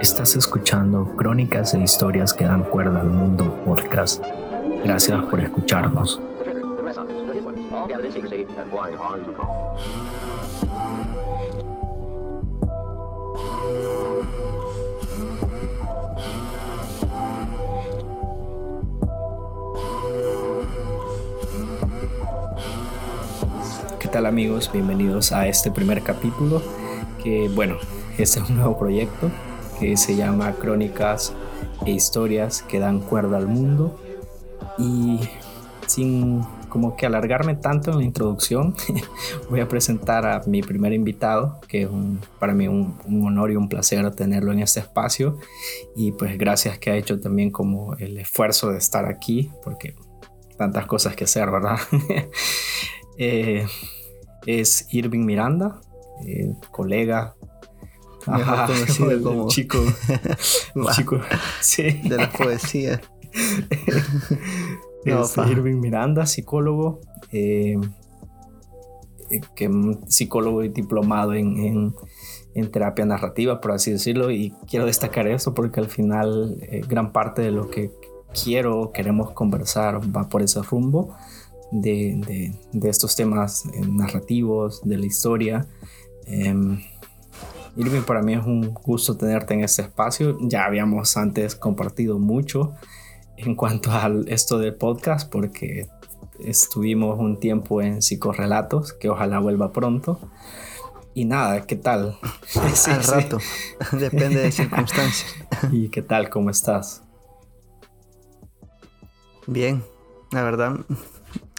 [0.00, 4.24] Estás escuchando Crónicas e Historias que dan cuerda al mundo podcast.
[4.84, 6.20] Gracias por escucharnos.
[24.08, 24.70] ¿Qué tal amigos?
[24.72, 26.62] Bienvenidos a este primer capítulo
[27.22, 27.76] que bueno,
[28.16, 29.30] este es un nuevo proyecto
[29.78, 31.34] que se llama Crónicas
[31.84, 34.00] e Historias que dan cuerda al mundo
[34.78, 35.20] y
[35.86, 38.74] sin como que alargarme tanto en la introducción,
[39.50, 41.88] voy a presentar a mi primer invitado, que es
[42.38, 45.36] para mí un, honor y un placer tenerlo en este espacio.
[45.94, 49.96] Y pues gracias que ha hecho también como el esfuerzo de estar aquí, porque
[50.56, 51.76] tantas cosas que hacer, ¿verdad?
[53.20, 53.66] Eh,
[54.46, 55.80] es Irving Miranda,
[56.26, 57.34] eh, colega.
[58.24, 59.78] conocido como chico,
[60.96, 61.20] chico
[61.60, 62.00] sí.
[62.04, 63.00] de la poesía.
[65.04, 67.00] es Irving Miranda, psicólogo,
[67.32, 67.78] eh,
[69.30, 69.70] eh, que,
[70.06, 71.94] psicólogo y diplomado en,
[72.72, 77.40] terapia narrativa, por así decirlo, y quiero destacar eso porque al final eh, gran parte
[77.40, 77.92] de lo que
[78.42, 81.14] quiero, queremos conversar va por ese rumbo
[81.70, 82.52] de,
[82.82, 85.66] estos temas narrativos, de la historia.
[86.26, 86.80] Em,
[87.76, 90.36] Irving, para mí es un gusto tenerte en este espacio.
[90.40, 92.74] Ya habíamos antes compartido mucho
[93.36, 95.88] en cuanto a esto del podcast porque
[96.40, 100.18] estuvimos un tiempo en psicorrelatos, que ojalá vuelva pronto.
[101.14, 102.18] Y nada, ¿qué tal?
[102.86, 103.38] Al rato,
[103.92, 105.34] depende de circunstancias.
[105.72, 106.30] ¿Y qué tal?
[106.30, 107.02] ¿Cómo estás?
[109.46, 109.82] Bien,
[110.30, 110.80] la verdad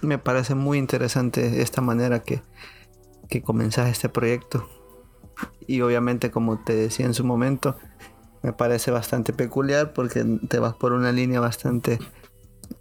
[0.02, 2.42] me parece muy interesante esta manera que,
[3.28, 4.68] que comenzas este proyecto.
[5.68, 7.78] Y obviamente, como te decía en su momento,
[8.42, 12.00] me parece bastante peculiar porque te vas por una línea bastante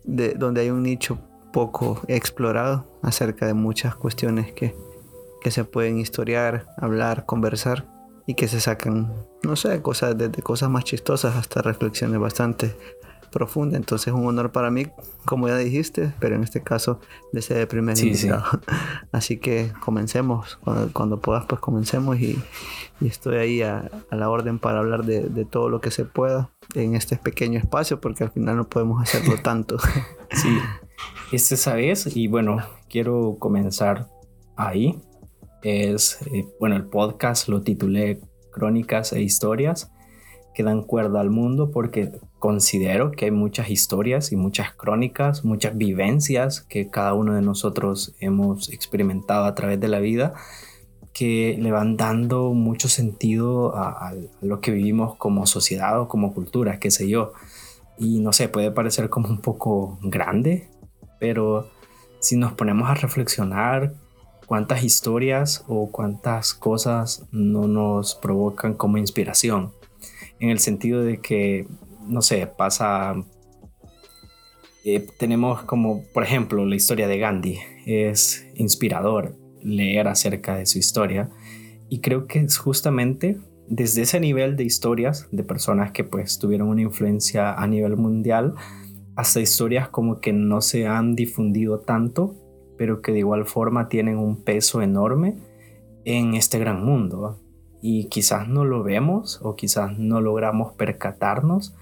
[0.05, 1.19] de donde hay un nicho
[1.53, 4.75] poco explorado acerca de muchas cuestiones que,
[5.41, 7.87] que se pueden historiar, hablar, conversar
[8.27, 12.77] y que se sacan, no sé, cosas desde cosas más chistosas hasta reflexiones bastante
[13.29, 13.77] profunda.
[13.77, 14.87] Entonces es un honor para mí,
[15.25, 17.01] como ya dijiste, pero en este caso
[17.33, 18.45] de ser el primer invitado.
[19.13, 20.59] Así que comencemos,
[20.93, 22.39] cuando, puedas pues comencemos y,
[23.01, 27.17] estoy ahí a, la orden para hablar de, todo lo que se pueda en este
[27.17, 29.79] pequeño espacio porque al final no podemos hacerlo tanto.
[30.31, 30.59] sí,
[31.33, 32.59] este sabes y bueno,
[32.89, 34.09] quiero comenzar
[34.57, 35.01] ahí.
[35.63, 38.21] Es, eh, bueno, el podcast lo titulé
[38.53, 39.91] Crónicas e Historias
[40.59, 45.77] que dan cuerda al mundo porque considero que hay muchas historias y muchas crónicas, muchas
[45.77, 50.35] vivencias que cada uno de nosotros hemos experimentado a través de la vida
[51.13, 56.79] que le van dando mucho sentido a, lo que vivimos como sociedad o como cultura,
[56.79, 57.33] qué sé yo.
[57.99, 60.69] Y no sé, puede parecer como un poco grande,
[61.19, 61.69] pero
[62.21, 63.95] si nos ponemos a reflexionar
[64.47, 69.73] cuántas historias o cuántas cosas no nos provocan como inspiración
[70.41, 71.67] en el sentido de que,
[72.09, 73.15] no sé, pasa...
[74.85, 77.59] Eh, tenemos como, por ejemplo, la historia de Gandhi.
[77.85, 81.31] Es inspirador leer acerca de su historia
[81.89, 86.69] y creo que es justamente desde ese nivel de historias de personas que pues tuvieron
[86.69, 88.55] una influencia a nivel mundial
[89.17, 92.37] hasta historias como que no se han difundido tanto
[92.79, 95.37] pero que de igual forma tienen un peso enorme
[96.05, 97.41] en este gran mundo
[97.83, 101.77] y quizás no lo vemos o quizás no logramos percatarnos,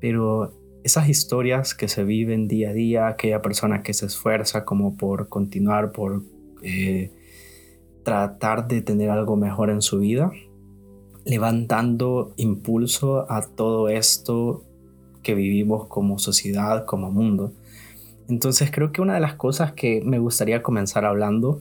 [0.00, 0.52] pero
[0.84, 5.28] esas historias que se viven día a día, aquella persona que se esfuerza como por
[5.28, 6.22] continuar, por
[6.62, 7.10] eh,
[8.04, 10.30] tratar de tener algo mejor en su vida,
[11.24, 14.62] le van dando impulso a todo esto
[15.22, 17.52] que vivimos como sociedad, como mundo.
[18.28, 21.60] Entonces creo que una de las cosas que me gustaría comenzar hablando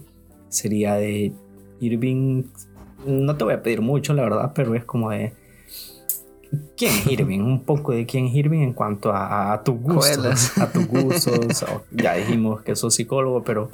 [0.50, 1.34] sería de
[1.80, 2.44] Irving
[3.06, 5.34] no te voy a pedir mucho, la verdad, pero es como de.
[6.78, 7.40] ¿Quién es Irving?
[7.40, 10.58] Un poco de quién es Irving en cuanto a, a tus gustos.
[10.58, 11.66] A tus gustos.
[11.92, 13.72] ya dijimos que sos psicólogo, pero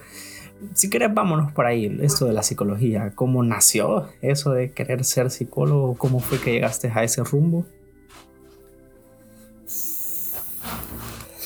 [0.74, 1.98] si querés, vámonos por ahí.
[2.02, 3.14] Esto de la psicología.
[3.16, 5.96] ¿Cómo nació eso de querer ser psicólogo?
[5.98, 7.66] ¿Cómo fue que llegaste a ese rumbo?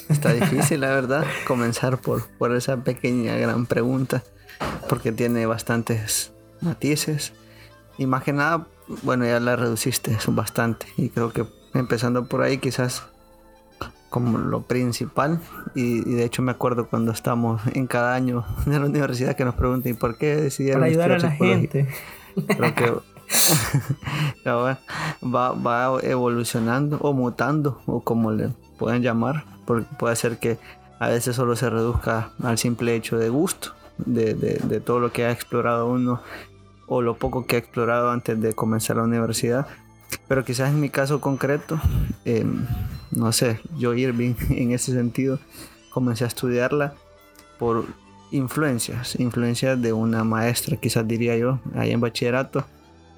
[0.09, 4.23] Está difícil, la verdad, comenzar por, por esa pequeña gran pregunta,
[4.87, 7.33] porque tiene bastantes matices.
[7.97, 8.67] Y más que nada,
[9.03, 10.87] bueno, ya la reduciste bastante.
[10.97, 13.03] Y creo que empezando por ahí, quizás
[14.09, 15.41] como lo principal.
[15.73, 19.55] Y, de hecho me acuerdo cuando estamos en cada año de la universidad que nos
[19.55, 21.87] preguntan ¿y por qué decidieron para ayudar a la gente.
[22.47, 22.93] Creo que
[24.47, 30.59] va, va evolucionando o mutando o como le pueden llamar porque puede ser que
[30.99, 35.25] a veces solo se reduzca al simple hecho de gusto de, de todo lo que
[35.25, 36.21] ha explorado uno
[36.87, 39.67] o lo poco que ha explorado antes de comenzar la universidad
[40.27, 41.79] pero quizás en mi caso concreto,
[42.25, 42.65] em,
[43.11, 45.39] no sé, yo Irving en ese sentido
[45.91, 46.93] comencé a estudiarla
[47.59, 47.85] por
[48.31, 52.65] influencias, influencias de una maestra, quizás diría yo, ahí en bachillerato,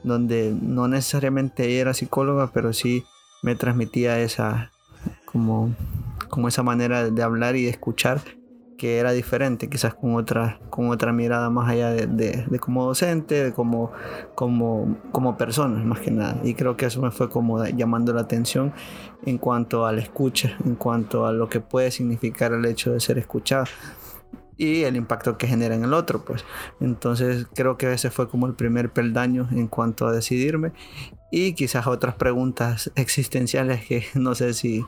[0.03, 3.03] donde no necesariamente era psicóloga, pero sí
[3.41, 4.71] me transmitía esa
[5.25, 5.73] como,
[6.29, 8.21] como esa manera de hablar y de escuchar
[8.77, 13.45] que era diferente, quizás con otra, con otra mirada más allá de, de, como docente,
[13.45, 13.91] de como,
[14.35, 16.39] como, como persona, más que nada.
[16.43, 18.73] Y creo que eso me fue como llamando la atención
[19.25, 22.99] en cuanto a la escucha, en cuanto a lo que puede significar el hecho de
[22.99, 23.65] ser escuchado
[24.57, 26.43] y el impacto que genera en el otro, pues.
[26.79, 30.71] Entonces creo que ese fue como el primer peldaño en cuanto a decidirme
[31.31, 34.85] y quizás otras preguntas existenciales que no sé si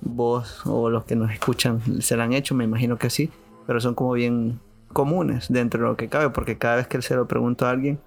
[0.00, 3.30] vos o los que nos escuchan se la han hecho, me imagino que sí,
[3.66, 4.60] pero son como bien
[4.92, 7.98] comunes dentro de lo que cabe, porque cada vez que se lo pregunto a alguien,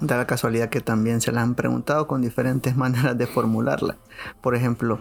[0.00, 3.96] da la casualidad que también se la han preguntado con diferentes maneras de formularla.
[4.40, 5.00] Por ejemplo,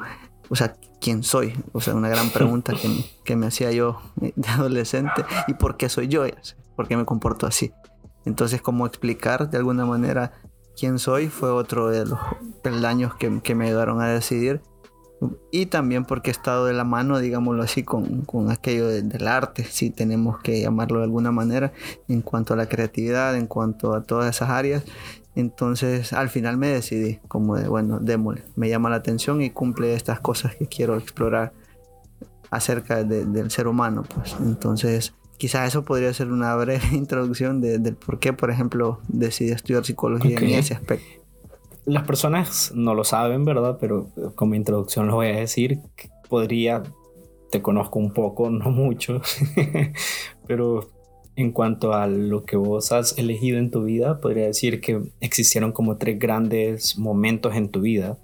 [0.50, 1.54] o sea, ¿quién soy?
[1.72, 5.26] O sea, una gran pregunta que, que me hacía yo de adolescente.
[5.48, 6.24] ¿Y por qué soy yo?
[6.76, 7.72] ¿Por qué me comporto así?
[8.26, 10.34] Entonces, cómo explicar de alguna manera
[10.78, 12.20] quién soy fue otro de los
[12.62, 14.62] peldaños que, que me ayudaron a decidir
[15.52, 19.66] y también porque he estado de la mano, digámoslo así, con, con aquello del arte,
[19.66, 21.74] si tenemos que llamarlo de alguna manera,
[22.08, 24.84] en cuanto a la creatividad, en cuanto a todas esas áreas.
[25.36, 29.94] Entonces al final me decidí como de, bueno, démosle, me llama la atención y cumple
[29.94, 31.54] estas cosas que quiero explorar
[32.50, 34.04] acerca del ser humano.
[34.14, 39.00] Pues entonces quizás eso podría ser una breve introducción de, del por qué, por ejemplo,
[39.08, 41.20] decidí estudiar psicología en ese aspecto
[41.86, 43.78] las personas no lo saben, ¿verdad?
[43.80, 45.80] Pero como introducción lo voy a decir.
[46.30, 46.84] Podría,
[47.52, 49.22] te conozco un poco, no mucho,
[50.48, 50.90] pero
[51.36, 55.72] en cuanto a lo que vos has elegido en tu vida, podría decir que existieron
[55.72, 58.18] como tres grandes momentos en tu vida.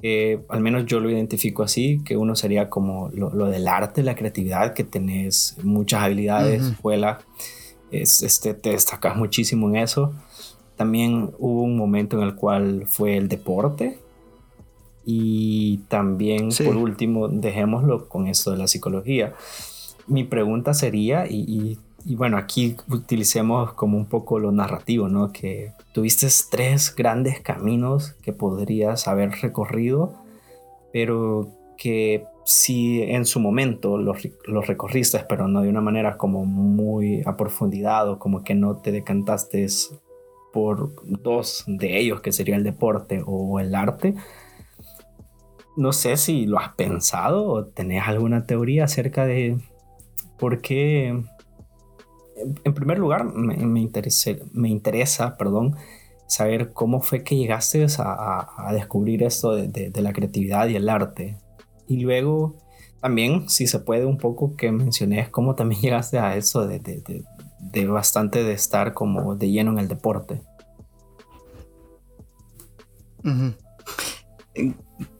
[0.00, 4.14] Que al menos yo lo identifico así, que uno sería como lo, del arte, la
[4.14, 7.20] creatividad, que tenés muchas habilidades, escuela,
[7.90, 10.14] es, este, te destacas muchísimo en eso.
[10.76, 13.98] También hubo un momento en el cual fue el deporte.
[15.06, 19.34] Y también, por último, dejémoslo con esto de la psicología.
[20.06, 21.78] Mi pregunta sería, y,
[22.16, 25.30] bueno, aquí utilicemos como un poco lo narrativo, ¿no?
[25.30, 30.14] Que tuviste tres grandes caminos que podrías haber recorrido,
[30.92, 36.44] pero que si en su momento los, los, recorriste, pero no de una manera como
[36.44, 39.66] muy a profundidad o como que no te decantaste
[40.54, 44.14] por dos de ellos, que sería el deporte o el arte.
[45.76, 49.58] No sé si lo has pensado o tenés alguna teoría acerca de
[50.38, 51.20] por qué.
[52.64, 53.90] En primer lugar, me, me,
[54.52, 55.74] me interesa perdón,
[56.28, 60.88] saber cómo fue que llegaste a, a, descubrir esto de, de, la creatividad y el
[60.88, 61.36] arte.
[61.88, 62.54] Y luego,
[63.00, 67.24] también, si se puede, un poco que menciones cómo también llegaste a eso de, de
[67.90, 70.42] bastante de estar como de lleno en el deporte.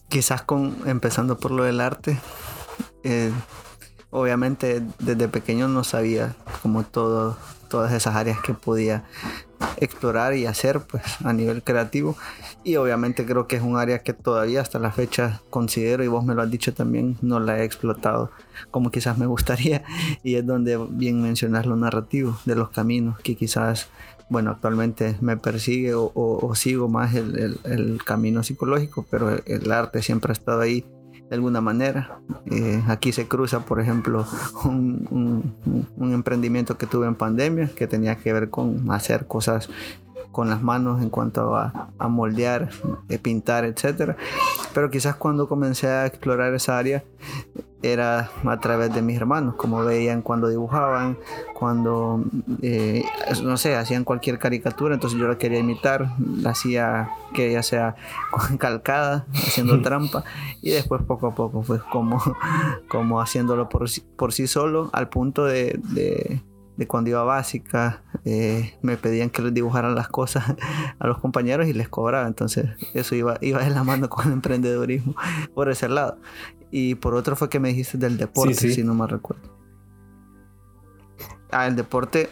[0.08, 2.18] Quizás con empezando por lo del arte,
[3.02, 3.32] eh,
[4.10, 9.04] obviamente desde pequeño no sabía como todo, todas esas áreas que podía
[9.78, 12.16] explorar y hacer pues a nivel creativo.
[12.62, 16.25] Y obviamente creo que es un área que todavía hasta la fecha considero y vos
[16.25, 18.30] me lo has dicho también no la he explotado
[18.71, 19.83] como quizás me gustaría.
[20.23, 23.88] Y es donde bien mencionar lo narrativo de los caminos que quizás
[24.28, 30.33] bueno actualmente me persigue o, sigo más el, camino psicológico pero el arte siempre ha
[30.33, 30.85] estado ahí
[31.28, 32.21] de alguna manera.
[32.50, 34.26] Eh, aquí se cruza, por ejemplo,
[34.64, 35.54] un,
[35.99, 39.69] emprendimiento que tuve en pandemia que tenía que ver con hacer cosas
[40.31, 42.71] con las manos en cuanto a, a moldear,
[43.09, 44.16] eh, pintar, etc.
[44.73, 47.04] Pero quizás cuando comencé a explorar esa área
[47.92, 51.18] era a través de mis hermanos, como veían cuando dibujaban,
[51.54, 52.24] cuando,
[52.62, 53.04] eh,
[53.42, 57.96] no sé, hacían cualquier caricatura, entonces yo la quería imitar, la hacía que ella sea
[58.58, 60.24] calcada, haciendo trampa,
[60.62, 62.22] y después poco a poco fue como,
[62.88, 65.78] como haciéndolo por, por sí solo, al punto de,
[66.76, 70.56] de cuando iba a básica, eh, me pedían que les dibujaran las cosas
[70.98, 72.26] a los compañeros y les cobraba.
[72.26, 75.14] Entonces, eso iba, iba de la mano con el emprendedurismo
[75.54, 76.18] por ese lado.
[76.76, 79.49] Y por otro fue que me dijiste del deporte, si no me recuerdo.
[81.52, 82.31] Ah, el deporte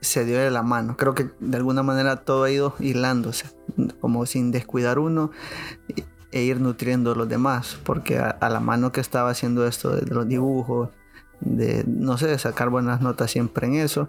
[0.00, 0.96] se dio de la mano.
[0.96, 3.44] Creo que de alguna manera todo ha ido hilándose,
[4.00, 5.32] como sin descuidar uno
[6.32, 10.14] e ir nutriendo a los demás, porque a, la mano que estaba haciendo esto de
[10.14, 10.88] los dibujos,
[11.40, 14.08] de, no sé, de sacar buenas notas siempre en eso,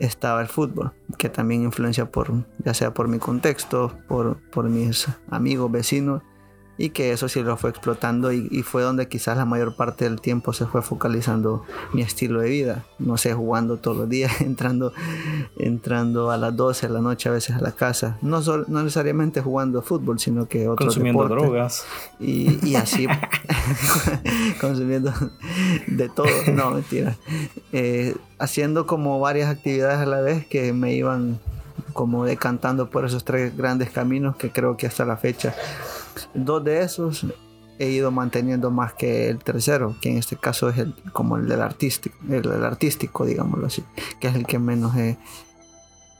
[0.00, 2.30] estaba el fútbol, que también influencia por,
[2.62, 6.22] ya sea por mi contexto, por, por mis amigos, vecinos,
[6.78, 10.20] y que eso sí lo fue explotando y, fue donde quizás la mayor parte del
[10.20, 12.86] tiempo se fue focalizando mi estilo de vida.
[12.98, 14.92] No sé, jugando todos los días, entrando,
[15.58, 18.18] entrando a las 12 de la noche a veces a la casa.
[18.22, 21.84] No, no necesariamente jugando fútbol, sino que otros Consumiendo drogas.
[22.18, 23.06] Y, y así,
[24.60, 25.12] consumiendo
[25.86, 26.26] de todo.
[26.52, 27.16] No, mentira.
[27.72, 31.38] Eh, haciendo como varias actividades a la vez que me iban
[31.92, 35.54] como decantando por esos tres grandes caminos que creo que hasta la fecha
[36.34, 37.26] Dos de esos
[37.78, 41.48] he ido manteniendo más que el tercero, que en este caso es el, como el
[41.48, 43.84] del artístico, el artístico, digámoslo así,
[44.20, 45.18] que es el que menos he,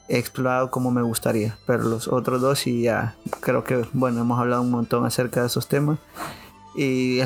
[0.09, 1.57] explorado como me gustaría.
[1.67, 5.47] Pero los otros dos sí ya creo que, bueno, hemos hablado un montón acerca de
[5.47, 5.99] esos temas
[6.75, 7.21] y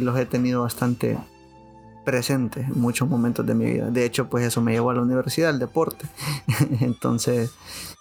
[0.00, 1.18] los he tenido bastante
[2.04, 3.90] presentes en muchos momentos de mi vida.
[3.90, 6.06] De hecho, pues eso me llevó a la universidad, al deporte.
[6.80, 7.52] Entonces,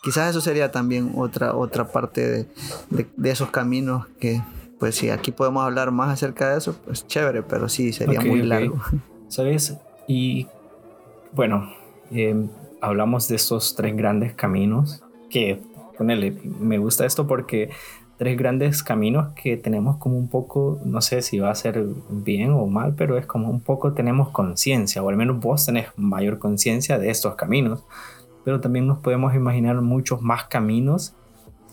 [0.04, 2.48] quizás eso sería también otra, otra parte
[2.90, 4.42] de, esos caminos que,
[4.80, 8.42] pues si aquí podemos hablar más acerca de eso, pues chévere, pero sí, sería muy
[8.42, 8.80] largo.
[9.28, 9.76] ¿Sabes?
[10.08, 10.48] Y
[11.32, 11.70] bueno,
[12.12, 12.50] em,
[12.82, 15.62] hablamos de estos tres grandes caminos que,
[15.98, 17.70] ponele, me gusta esto porque
[18.22, 22.52] tres grandes caminos que tenemos como un poco, no sé si va a ser bien
[22.52, 26.38] o mal, pero es como un poco tenemos conciencia, o al menos vos tenés mayor
[26.38, 27.84] conciencia de estos caminos,
[28.46, 31.16] pero también nos podemos imaginar muchos más caminos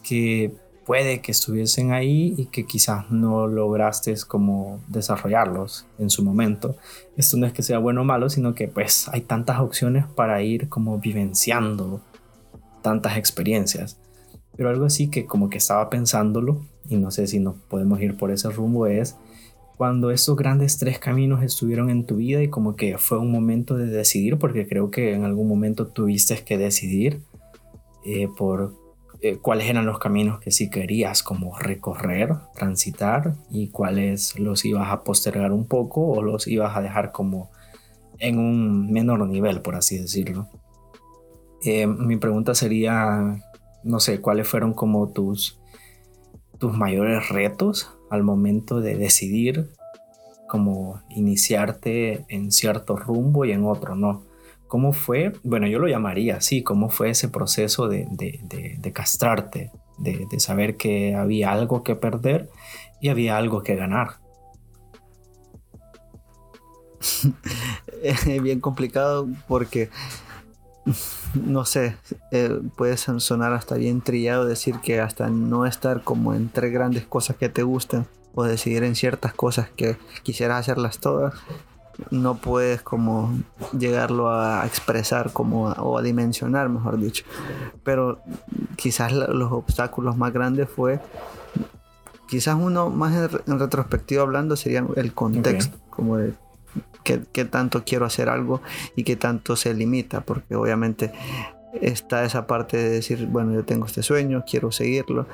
[0.02, 0.54] que
[0.86, 6.76] puede que estuviesen ahí y que quizás no lograste como desarrollarlos en su momento.
[7.18, 10.40] Esto no es que sea bueno o malo, sino que pues hay tantas opciones para
[10.40, 12.00] ir como vivenciando
[12.80, 13.98] tantas experiencias.
[14.58, 18.18] Pero algo así que como que estaba pensándolo, y no sé si nos podemos ir
[18.18, 19.16] por ese rumbo, es
[19.78, 23.76] cuando estos grandes tres caminos estuvieron en tu vida y como que fue un momento
[23.76, 27.20] de decidir, porque creo que en algún momento tuviste que decidir
[28.04, 28.74] eh, por
[29.20, 34.90] eh, cuáles eran los caminos que sí querías como recorrer, transitar y cuáles los ibas
[34.90, 37.50] a postergar un poco o los ibas a dejar como
[38.18, 40.48] en un menor nivel, por así decirlo.
[41.64, 43.40] Eh, mi pregunta sería,
[43.82, 45.60] no sé, cuáles fueron como tus,
[46.58, 49.70] tus mayores retos al momento de decidir
[50.48, 54.24] como iniciarte en cierto rumbo y en otro no.
[54.66, 55.32] ¿Cómo fue?
[55.44, 60.76] Bueno, yo lo llamaría así, ¿cómo fue ese proceso de, de, castrarte, de, de, saber
[60.76, 62.50] que había algo que perder
[63.00, 64.16] y había algo que ganar?
[68.02, 69.88] es bien complicado porque
[71.34, 71.96] no sé,
[72.32, 77.36] eh, puede sonar hasta bien trillado decir que hasta no estar como entre grandes cosas
[77.36, 81.34] que te gustan o decidir en ciertas cosas que quisieras hacerlas todas,
[82.10, 83.36] no puedes como
[83.76, 87.24] llegarlo a expresar como o a dimensionar, mejor dicho.
[87.82, 88.20] Pero
[88.76, 91.00] quizás los obstáculos más grandes fue,
[92.28, 93.14] quizás uno más
[93.46, 96.34] en, retrospectiva hablando sería el contexto, como de
[97.32, 98.60] qué, tanto quiero hacer algo
[98.96, 101.12] y qué tanto se limita, porque obviamente
[101.80, 105.26] está esa parte de decir, bueno, yo tengo este sueño, quiero seguirlo,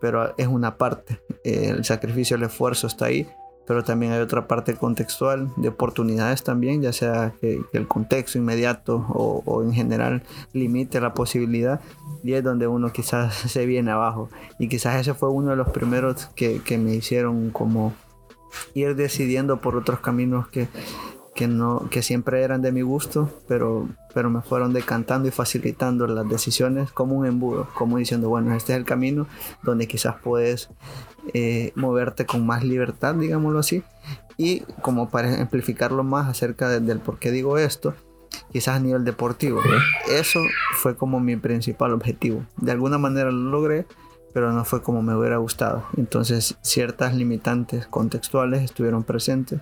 [0.00, 3.28] pero es una parte, el sacrificio, el esfuerzo está ahí,
[3.66, 9.06] pero también hay otra parte contextual de oportunidades también, ya sea que, el contexto inmediato
[9.08, 11.80] o, en general limite la posibilidad
[12.22, 14.28] y es donde uno quizás se viene abajo.
[14.58, 17.94] Y quizás ese fue uno de los primeros que, que me hicieron como
[18.74, 20.68] ir decidiendo por otros caminos que,
[21.34, 26.06] que, no, que siempre eran de mi gusto, pero, pero me fueron decantando y facilitando
[26.06, 29.26] las decisiones como un embudo, como diciendo, bueno, este es el camino
[29.62, 30.70] donde quizás puedes
[31.32, 33.82] eh, moverte con más libertad, digámoslo así.
[34.36, 37.94] Y como para ejemplificarlo más acerca del por qué digo esto,
[38.52, 39.60] quizás a nivel deportivo.
[40.10, 40.40] Eso
[40.76, 42.44] fue como mi principal objetivo.
[42.56, 43.86] De alguna manera lo logré,
[44.34, 45.84] pero no fue como me hubiera gustado.
[45.96, 49.60] Entonces ciertas limitantes contextuales estuvieron presentes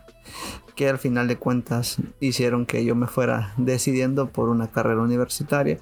[0.75, 5.79] que al final de cuentas hicieron que yo me fuera decidiendo por una carrera universitaria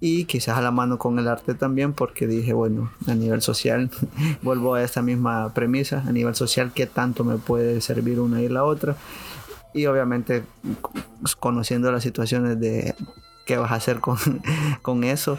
[0.00, 3.90] y quizás a la mano con el arte también porque dije, bueno, a nivel social,
[4.42, 8.48] vuelvo a esta misma premisa, a nivel social, ¿qué tanto me puede servir una y
[8.48, 8.96] la otra?
[9.74, 10.42] Y obviamente
[11.38, 12.94] conociendo las situaciones de
[13.44, 14.16] qué vas a hacer con,
[14.82, 15.38] con eso.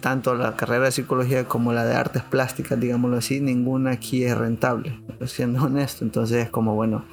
[0.00, 4.36] Tanto la carrera de psicología como la de artes plásticas, digámoslo así, ninguna aquí es
[4.36, 6.04] rentable, siendo honesto.
[6.04, 7.04] Entonces es como, bueno,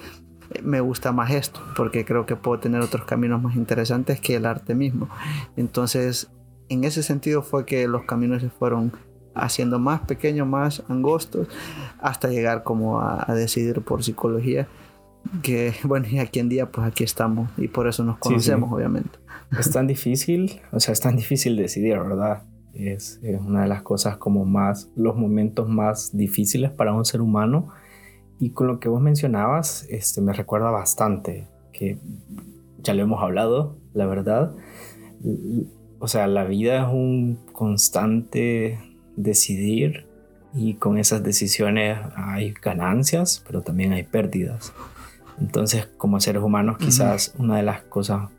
[0.63, 4.45] me gusta más esto, porque creo que puedo tener otros caminos más interesantes que el
[4.45, 5.09] arte mismo.
[5.55, 6.29] Entonces,
[6.69, 8.91] en ese sentido fue que los caminos se fueron
[9.33, 11.47] haciendo más pequeños, más angostos,
[11.99, 14.67] hasta llegar como a, decidir por psicología.
[15.41, 19.19] Que bueno, y aquí en día, pues aquí estamos y por eso nos conocemos, obviamente.
[19.59, 22.43] Es tan difícil, o sea, es tan difícil decidir, ¿verdad?
[22.75, 27.21] Es, es, una de las cosas como más, los momentos más difíciles para un ser
[27.21, 27.69] humano.
[28.39, 31.97] Y con lo que vos mencionabas, este, me recuerda bastante, que
[32.83, 34.53] ya lo hemos hablado, la verdad.
[35.99, 38.79] O sea, la vida es un constante
[39.15, 40.05] decidir
[40.53, 44.73] y con esas decisiones hay ganancias, pero también hay pérdidas.
[45.39, 48.29] Entonces, como seres humanos, quizás una de las cosas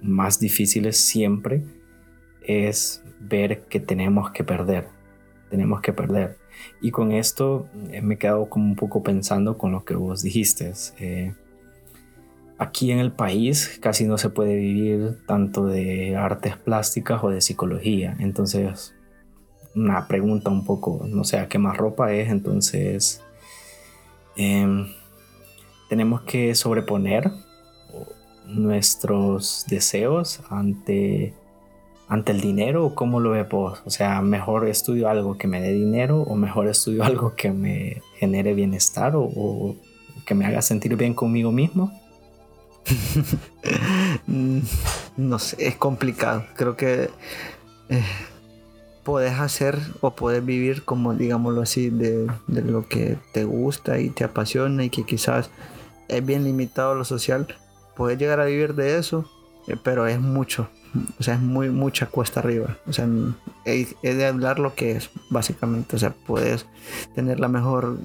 [0.00, 1.62] más difíciles siempre
[2.46, 4.88] es ver que tenemos que perder.
[5.50, 6.38] Tenemos que perder.
[6.80, 10.22] Y con esto eh, me he quedado como un poco pensando con lo que vos
[10.22, 10.72] dijiste.
[10.98, 11.34] Eh,
[12.58, 17.40] aquí en el país casi no se puede vivir tanto de artes plásticas o de
[17.40, 18.16] psicología.
[18.18, 18.94] Entonces,
[19.74, 23.22] una pregunta un poco, no sé a qué más ropa es, entonces
[24.36, 24.86] em,
[25.88, 27.30] tenemos que sobreponer
[28.46, 31.34] nuestros deseos ante,
[32.12, 33.80] ante el dinero cómo lo ve vos?
[33.86, 38.02] O sea, mejor estudio algo que me dé dinero o mejor estudio algo que me
[38.18, 39.74] genere bienestar o,
[40.26, 41.90] que me haga sentir bien conmigo mismo.
[45.16, 46.44] no sé, es complicado.
[46.54, 47.08] Creo que
[47.88, 48.04] eh,
[49.04, 54.24] puedes hacer o puedes vivir como digámoslo así de, lo que te gusta y te
[54.24, 55.48] apasiona y que quizás
[56.08, 57.46] es bien limitado lo social
[57.96, 59.24] puedes llegar a vivir de eso
[59.66, 60.68] eh, pero es mucho
[61.18, 63.08] o sea es muy mucha cuesta arriba o sea
[63.64, 66.66] es de hablar lo que es básicamente o sea puedes
[67.14, 67.98] tener la mejor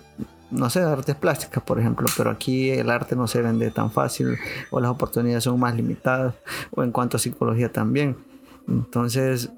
[0.49, 4.37] no sé, artes plásticas, por ejemplo, pero aquí el arte no se vende tan fácil
[4.71, 6.35] o las oportunidades son más limitadas
[6.71, 8.15] o en cuanto a psicología también.
[8.67, 9.51] Entonces,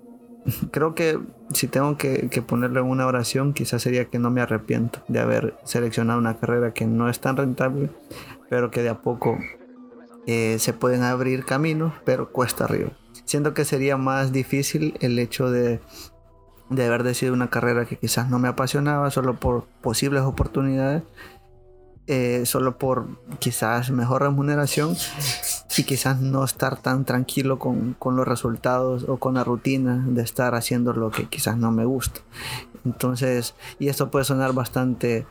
[0.71, 1.19] creo que
[1.53, 6.19] si tengo que, ponerle una oración, quizás sería que no me arrepiento de haber seleccionado
[6.19, 7.89] una carrera que no es tan rentable,
[8.49, 9.37] pero que de a poco
[10.25, 12.91] eh, se pueden abrir caminos, pero cuesta arriba.
[13.29, 15.79] Siento que sería más difícil el hecho de,
[16.71, 21.03] de haber decidido una carrera que quizás no me apasionaba solo por posibles oportunidades
[22.07, 23.05] eh, solo por
[23.37, 24.97] quizás mejor remuneración
[25.77, 30.23] y quizás no estar tan tranquilo con, con, los resultados o con la rutina de
[30.23, 32.21] estar haciendo lo que quizás no me gusta.
[32.83, 35.27] Entonces, y esto puede sonar bastante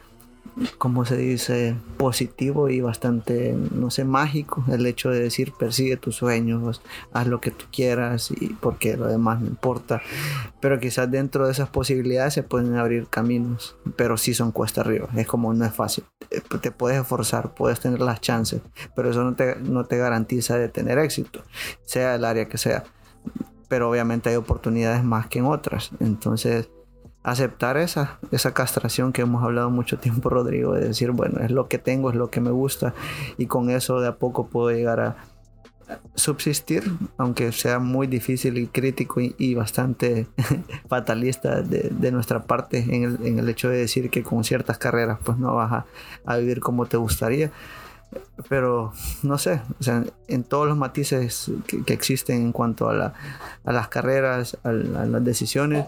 [0.78, 6.16] como se dice, positivo y bastante, no sé, mágico el hecho de decir persigue tus
[6.16, 6.80] sueños,
[7.12, 10.02] haz lo que tú quieras y porque lo demás no importa.
[10.60, 15.08] Pero quizás dentro de esas posibilidades se pueden abrir caminos, pero sí son cuesta arriba.
[15.16, 16.04] Es como no es fácil.
[16.30, 18.60] Eh, te puedes esforzar, puedes tener las chances,
[18.94, 21.42] pero eso no te, no te garantiza de tener éxito,
[21.84, 22.84] sea el área que sea.
[23.68, 25.90] Pero obviamente hay oportunidades más que en otras.
[26.00, 26.70] Entonces,
[27.30, 31.68] aceptar esa, esa castración que hemos hablado mucho tiempo, Rodrigo, de decir, bueno, es lo
[31.68, 32.94] que tengo, es lo que me gusta
[33.36, 35.16] y con eso de a poco puedo llegar a
[36.14, 40.26] subsistir, aunque sea muy difícil y crítico y, bastante
[40.88, 45.18] fatalista de, nuestra parte en el, en el, hecho de decir que con ciertas carreras
[45.24, 45.84] pues no vas
[46.24, 47.50] a, vivir como te gustaría.
[48.48, 53.12] Pero no sé, o sea, en todos los matices que, existen en cuanto a,
[53.64, 55.84] a las carreras, a las decisiones,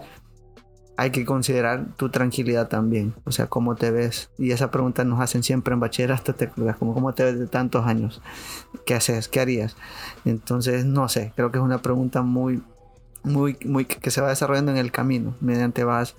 [1.00, 4.28] hay que considerar tu tranquilidad también, o sea, cómo te ves.
[4.36, 7.86] Y esa pregunta nos hacen siempre en bachillerato, te como cómo te ves de tantos
[7.86, 8.20] años,
[8.84, 9.76] qué haces, qué harías.
[10.26, 12.62] Entonces, no sé, creo que es una pregunta muy,
[13.22, 16.16] muy, muy que se va desarrollando en el camino, mediante vas,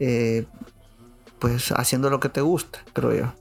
[0.00, 0.44] eh,
[1.38, 3.32] pues, haciendo lo que te gusta, creo yo.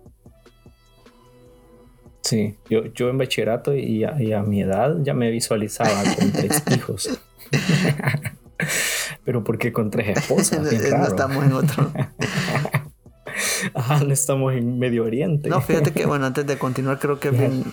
[2.22, 6.32] Sí, yo, yo en bachillerato y a, y a mi edad ya me visualizaba con
[6.32, 7.20] tres hijos.
[9.26, 10.62] Pero ¿por qué con tres esposas?
[10.62, 11.92] no estamos en otro.
[13.76, 15.50] ah, no estamos en Medio Oriente.
[15.50, 17.64] No, fíjate que, bueno, antes de continuar, creo que es bien,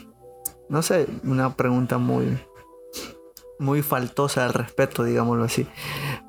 [0.68, 2.38] no sé, una pregunta muy,
[3.58, 5.66] muy faltosa al respeto, digámoslo así.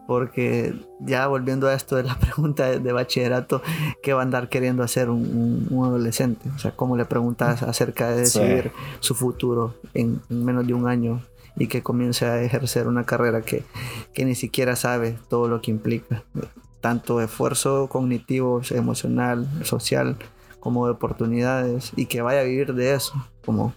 [0.08, 3.62] Porque ya volviendo a esto de la pregunta de, bachillerato,
[4.02, 6.50] ¿qué va a andar queriendo hacer un, adolescente?
[6.56, 11.22] O sea, ¿cómo le preguntas acerca de decidir su futuro en menos de un año?
[11.58, 13.63] Y que comience a ejercer una carrera que,
[14.17, 16.24] ni siquiera sabe todo lo que implica,
[16.82, 20.17] tanto esfuerzo cognitivo, emocional, social,
[20.60, 23.13] como de oportunidades, y que vaya a vivir de eso,
[23.46, 23.74] como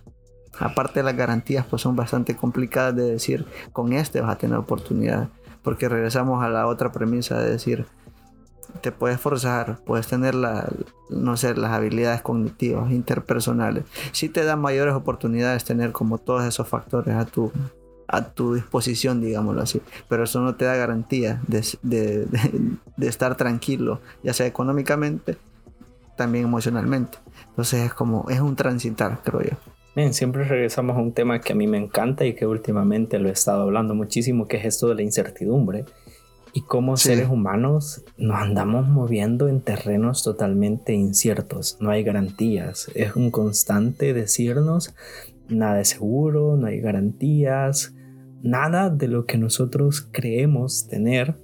[0.59, 4.59] aparte de las garantías, pues son bastante complicadas de decir, con este vas a tener
[4.59, 5.29] oportunidad.
[5.63, 7.87] Porque regresamos a la otra premisa de decir,
[8.81, 10.69] te puedes forzar, puedes tener la,
[11.09, 13.85] no sé, las habilidades cognitivas, interpersonales.
[14.13, 17.53] Sí te dan mayores oportunidades tener como todos esos factores a tu,
[18.07, 19.81] a tu disposición, digámoslo así.
[20.09, 22.27] Pero eso no te da garantía de, de,
[22.97, 25.37] de, estar tranquilo, ya sea económicamente,
[26.17, 27.19] también emocionalmente.
[27.49, 29.57] Entonces es como, es un transitar, creo yo.
[29.97, 33.29] Bien, siempre regresamos a un tema que a mí me encanta y que últimamente lo
[33.29, 35.85] he estado hablando muchísimo, que es esto de la incertidumbre
[36.53, 43.17] y como seres humanos nos andamos moviendo en terrenos totalmente inciertos, no hay garantías, es
[43.17, 44.95] un constante decirnos
[45.51, 47.95] nada es seguro, no hay garantías,
[48.43, 51.37] nada de lo que nosotros creemos tener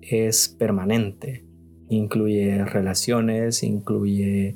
[0.00, 1.44] es permanente,
[1.88, 4.54] incluye relaciones, incluye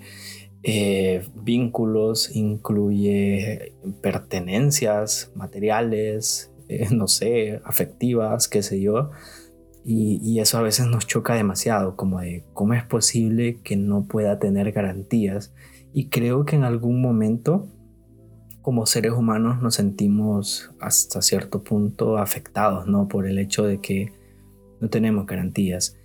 [0.62, 9.10] eh, vínculos, incluye pertenencias materiales, eh, no sé, afectivas, qué sé yo.
[9.84, 14.38] Y, eso a veces nos choca demasiado, como de cómo es posible que no pueda
[14.38, 15.54] tener garantías.
[15.92, 17.66] Y creo que en algún momento,
[18.62, 23.08] como seres humanos, nos sentimos hasta cierto punto afectados, ¿no?
[23.08, 24.12] Por el hecho de que
[24.80, 25.96] no tenemos garantías.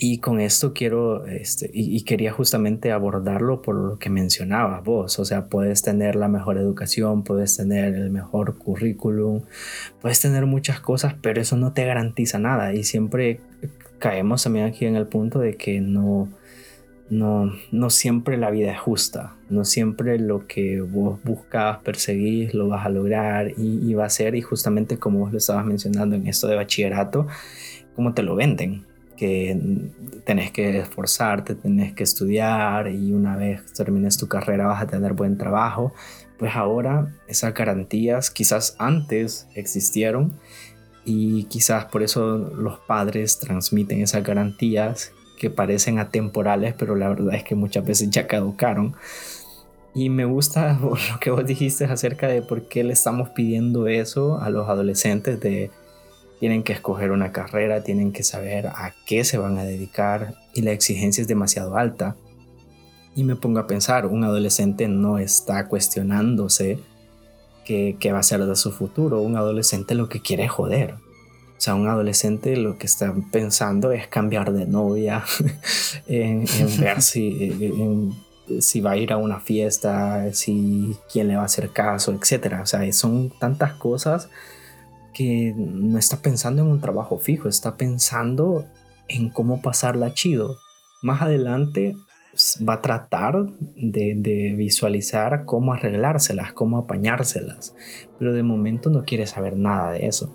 [0.00, 5.24] Y con esto quiero, este, y, quería justamente abordarlo por lo que mencionabas vos, o
[5.24, 9.42] sea, puedes tener la mejor educación, puedes tener el mejor currículum,
[10.00, 13.40] puedes tener muchas cosas, pero eso no te garantiza nada y siempre
[13.98, 16.28] caemos también aquí en el punto de que no,
[17.10, 22.68] no, no siempre la vida es justa, no siempre lo que vos buscas, perseguís, lo
[22.68, 26.14] vas a lograr y, y va a ser, y justamente como vos lo estabas mencionando
[26.14, 27.26] en esto de bachillerato,
[27.96, 28.86] como te lo venden
[29.18, 29.58] que
[30.24, 35.12] tenés que esforzarte, tenés que estudiar y una vez termines tu carrera vas a tener
[35.12, 35.92] buen trabajo,
[36.38, 40.32] pues ahora esas garantías quizás antes existieron
[41.04, 47.34] y quizás por eso los padres transmiten esas garantías que parecen atemporales, pero la verdad
[47.34, 48.94] es que muchas veces ya caducaron.
[49.94, 54.40] Y me gusta lo que vos dijiste acerca de por qué le estamos pidiendo eso
[54.40, 55.70] a los adolescentes de
[56.40, 60.62] tienen que escoger una carrera, tienen que saber a qué se van a dedicar y
[60.62, 62.16] la exigencia es demasiado alta.
[63.14, 66.78] Y me pongo a pensar, un adolescente no está cuestionándose
[67.64, 70.94] qué, va a ser de su futuro, un adolescente lo que quiere es joder.
[70.94, 75.24] O sea, un adolescente lo que está pensando es cambiar de novia,
[76.06, 76.46] en,
[76.78, 78.14] ver si,
[78.60, 82.60] si va a ir a una fiesta, si quién le va a hacer caso, etc.
[82.62, 84.30] O sea, son tantas cosas
[85.18, 88.66] que no está pensando en un trabajo fijo, está pensando
[89.08, 90.54] en cómo pasarla chido.
[91.02, 91.96] Más adelante
[92.66, 97.74] va a tratar de, visualizar cómo arreglárselas, cómo apañárselas,
[98.16, 100.32] pero de momento no quiere saber nada de eso.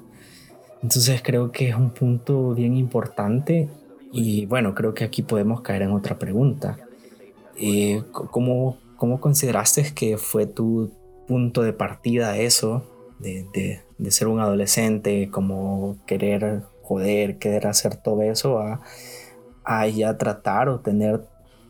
[0.82, 3.70] Entonces creo que es un punto bien importante
[4.12, 6.78] y bueno, creo que aquí podemos caer en otra pregunta.
[7.56, 10.92] Eh, ¿cómo, ¿Cómo consideraste que fue tu
[11.26, 12.84] punto de partida eso
[13.20, 18.82] de, ser un adolescente, como querer joder, querer hacer todo eso, a,
[19.64, 21.22] a ya tratar o tener,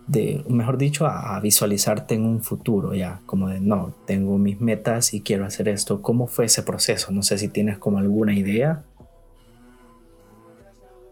[0.08, 5.14] de, mejor dicho, a, visualizarte en un futuro ya, como de, no, tengo mis metas
[5.14, 6.02] y quiero hacer esto.
[6.02, 7.12] ¿Cómo fue ese proceso?
[7.12, 8.84] No sé si tienes como alguna idea.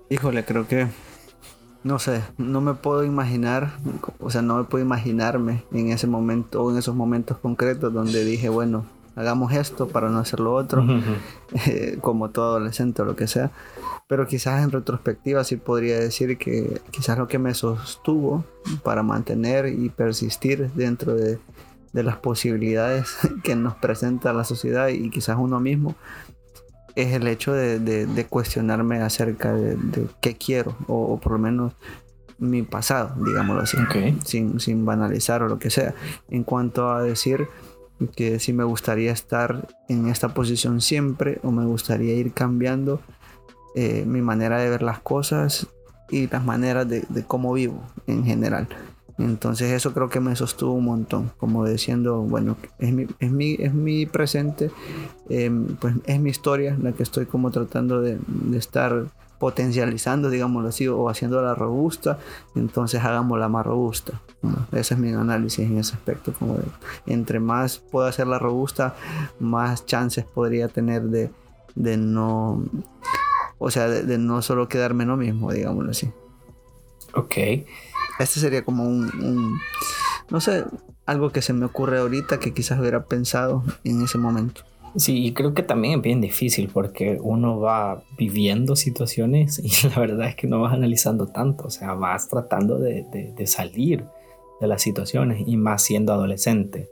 [0.10, 0.88] Híjole, creo que,
[1.84, 3.71] no sé, no me puedo imaginar,
[4.19, 8.25] o sea, no me puedo imaginarme en ese momento o en esos momentos concretos donde
[8.25, 8.86] dije, bueno,
[9.21, 10.86] hagamos esto para no hacer lo otro,
[11.67, 13.51] eh, como todo adolescente o lo que sea.
[14.07, 18.43] Pero quizás en retrospectiva sí podría decir que quizás lo que me sostuvo
[18.84, 21.39] para mantener y persistir dentro de,
[21.93, 25.95] de las posibilidades que nos presenta la sociedad y quizás uno mismo
[26.95, 29.77] es el hecho de, de, cuestionarme acerca de,
[30.19, 31.73] qué quiero o, por lo menos
[32.38, 33.77] mi pasado, digámoslo así,
[34.25, 35.93] sin, sin banalizar o lo que sea.
[36.29, 37.47] En cuanto a decir
[38.07, 43.01] que si me gustaría estar en esta posición siempre o me gustaría ir cambiando
[43.75, 45.67] eh, mi manera de ver las cosas
[46.09, 48.67] y las maneras de, cómo vivo en general.
[49.17, 53.55] Entonces eso creo que me sostuvo un montón, como diciendo, bueno, es mi, es mi,
[53.59, 54.71] es mi presente,
[55.29, 59.05] em, pues es mi historia la que estoy como tratando de, de estar
[59.41, 62.19] potencializando, digámoslo así, o haciéndola robusta,
[62.54, 64.21] entonces hagámosla más robusta.
[64.71, 66.32] ese es mi análisis en ese aspecto.
[66.32, 66.65] Como de,
[67.08, 68.93] entre más puedo hacerla robusta,
[69.39, 71.32] más chances podría tener de,
[71.73, 72.63] de no,
[73.58, 76.12] o sea, de, no solo quedarme en lo mismo, digámoslo así.
[77.15, 77.36] Ok.
[78.19, 79.60] Este sería como un,
[80.30, 80.65] no sé,
[81.08, 84.62] algo que se me ocurre ahorita que quizás hubiera pensado en ese momento.
[84.95, 89.99] Sí, y creo que también es bien difícil porque uno va viviendo situaciones y la
[89.99, 94.06] verdad es que no vas analizando tanto, o sea, vas tratando de, de, salir
[94.60, 96.89] de las situaciones y más siendo adolescente,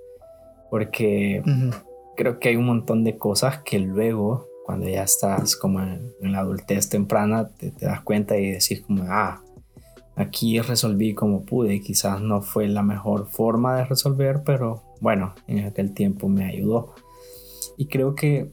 [0.69, 1.43] porque
[2.15, 6.39] creo que hay un montón de cosas que luego, cuando ya estás como en, la
[6.39, 9.41] adultez temprana, te, te, das cuenta y decís como, ah,
[10.15, 15.65] aquí resolví como pude, quizás no fue la mejor forma de resolver, pero bueno, en
[15.65, 16.93] aquel tiempo me ayudó.
[17.79, 18.51] Y creo que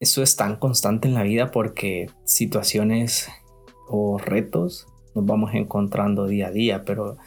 [0.00, 3.28] eso es tan constante en la vida porque situaciones
[3.88, 7.18] o retos nos vamos encontrando día a día, pero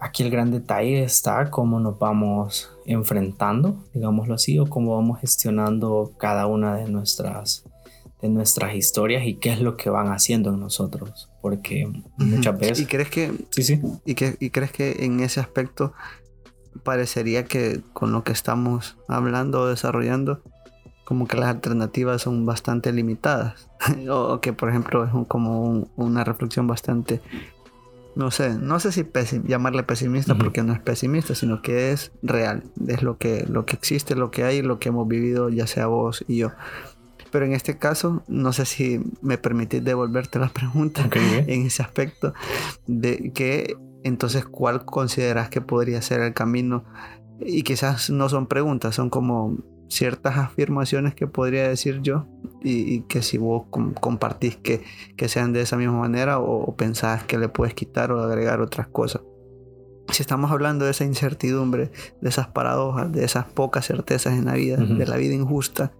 [0.00, 6.14] aquí el gran detalle está cómo nos vamos enfrentando, digámoslo así, o cómo vamos gestionando
[6.16, 7.64] cada una de nuestras
[8.22, 12.80] de nuestras historias y qué es lo que van haciendo en nosotros, porque muchas veces
[12.80, 13.80] ¿Y crees que Sí, sí.
[14.06, 15.92] ¿Y, que, y crees que en ese aspecto
[16.82, 20.42] parecería que con lo que estamos hablando o desarrollando,
[21.04, 23.70] como que las alternativas son bastante limitadas.
[24.10, 27.22] o que, por ejemplo, es como una reflexión bastante,
[28.14, 29.06] no sé, no sé si
[29.46, 32.64] llamarle pesimista porque no es pesimista, sino que es real.
[32.86, 35.86] Es lo que, lo que existe, lo que hay, lo que hemos vivido, ya sea
[35.86, 36.50] vos y yo.
[37.30, 42.34] Pero en este caso, no sé si me permitís devolverte la pregunta en ese aspecto,
[42.86, 46.84] de que entonces, ¿cuál consideras que podría ser el camino?
[47.40, 49.58] Y quizás no son preguntas, son como
[49.88, 52.26] ciertas afirmaciones que podría decir yo
[52.62, 54.82] y, que si vos compartís que,
[55.16, 58.88] que, sean de esa misma manera o, pensás que le puedes quitar o agregar otras
[58.88, 59.22] cosas.
[60.10, 64.54] Si estamos hablando de esa incertidumbre, de esas paradojas, de esas pocas certezas en la
[64.54, 65.92] vida, de la vida injusta,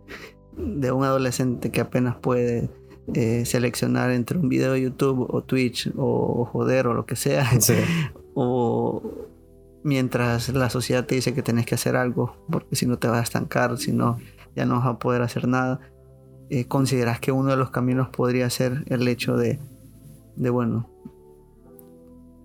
[0.57, 2.71] de un adolescente que apenas puede
[3.15, 7.49] eh, seleccionar entre un video de YouTube o Twitch o, joder o lo que sea.
[8.35, 9.03] o
[9.83, 13.21] mientras la sociedad te dice que tenés que hacer algo, porque si no te vas
[13.21, 14.19] a estancar, si no,
[14.55, 15.81] ya no vas a poder hacer nada.
[16.51, 19.59] Eh, ¿Consideras que uno de los caminos podría ser el hecho de,
[20.37, 20.89] de bueno,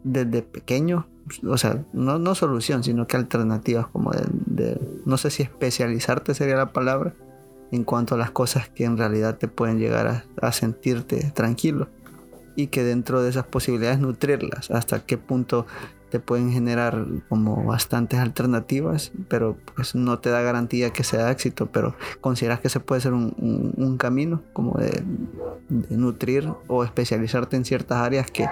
[0.04, 1.08] desde pequeño,
[1.48, 6.56] o sea, no, no solución, sino que alternativas como de, no sé si especializarte sería
[6.56, 7.14] la palabra,
[7.74, 11.90] en cuanto a las cosas que en realidad te pueden llegar a, sentirte tranquilo
[12.56, 15.66] y que dentro de esas posibilidades nutrirlas, hasta qué punto
[16.12, 21.72] te pueden generar como bastantes alternativas, pero pues no te da garantía que sea éxito,
[21.72, 25.04] pero consideras que se puede ser un, camino como de,
[25.70, 28.48] de, nutrir o especializarte en ciertas áreas que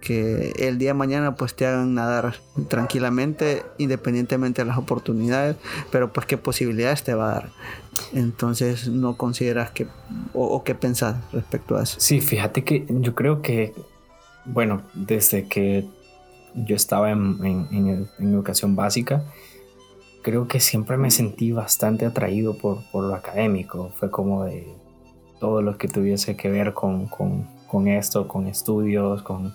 [0.00, 2.36] que el día de mañana pues te hagan nadar
[2.68, 5.56] tranquilamente independientemente de las oportunidades
[5.90, 7.50] pero pues qué posibilidades te va a dar.
[8.12, 9.86] Entonces no consideras que
[10.32, 13.72] o, qué pensás respecto a eso sí fíjate que yo creo que
[14.44, 15.86] bueno desde que
[16.54, 19.24] yo estaba en, educación básica
[20.22, 23.92] creo que siempre me sentí bastante atraído por, lo académico.
[23.94, 24.66] Fue como de
[25.38, 29.54] todo lo que tuviese que ver con, con esto con estudios con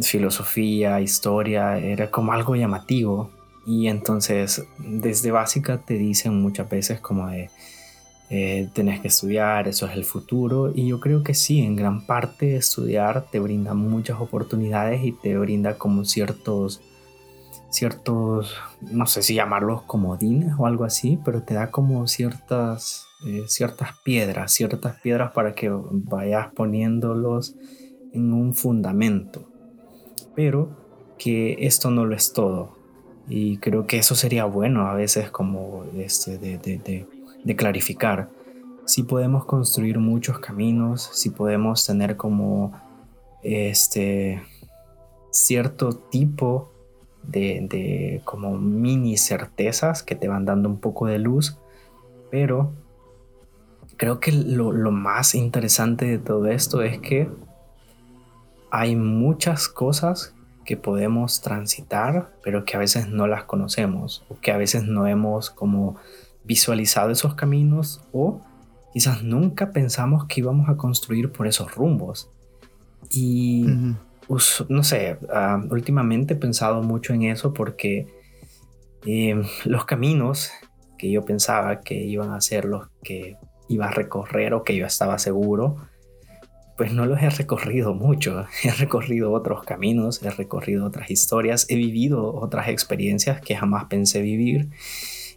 [0.00, 3.30] filosofía, historia, era como algo llamativo.
[3.66, 7.50] Y entonces desde básica te dicen muchas veces como de
[8.30, 10.72] eh, tenés que estudiar, eso es el futuro.
[10.74, 15.36] Y yo creo que sí, en gran parte estudiar te brinda muchas oportunidades y te
[15.38, 16.82] brinda como ciertos,
[17.70, 23.44] ciertos, no sé si llamarlos comodines o algo así, pero te da como ciertas, eh,
[23.46, 27.56] ciertas piedras, ciertas piedras para que vayas poniéndolos
[28.12, 29.53] en un fundamento
[30.34, 30.68] pero
[31.18, 32.76] que esto no lo es todo.
[33.28, 38.28] Y creo que eso sería bueno a veces como este, de, clarificar.
[38.84, 42.72] Si podemos construir muchos caminos, si podemos tener como
[43.42, 44.42] este
[45.30, 46.70] cierto tipo
[47.22, 51.56] de, como mini certezas que te van dando un poco de luz,
[52.30, 52.72] pero
[53.96, 57.28] creo que lo, lo más interesante de todo esto es que
[58.76, 60.34] hay muchas cosas
[60.64, 65.06] que podemos transitar, pero que a veces no las conocemos o que a veces no
[65.06, 65.94] hemos como
[66.42, 68.40] visualizado esos caminos o
[68.92, 72.32] quizás nunca pensamos que íbamos a construir por esos rumbos.
[73.10, 73.64] Y
[74.68, 78.08] no sé, ah, últimamente he pensado mucho en eso porque
[79.06, 80.50] em, los caminos
[80.98, 83.36] que yo pensaba que iban a ser los que
[83.68, 85.76] iba a recorrer o que yo estaba seguro,
[86.76, 88.46] pues no los he recorrido mucho.
[88.62, 94.22] He recorrido otros caminos, he recorrido otras historias, he vivido otras experiencias que jamás pensé
[94.22, 94.70] vivir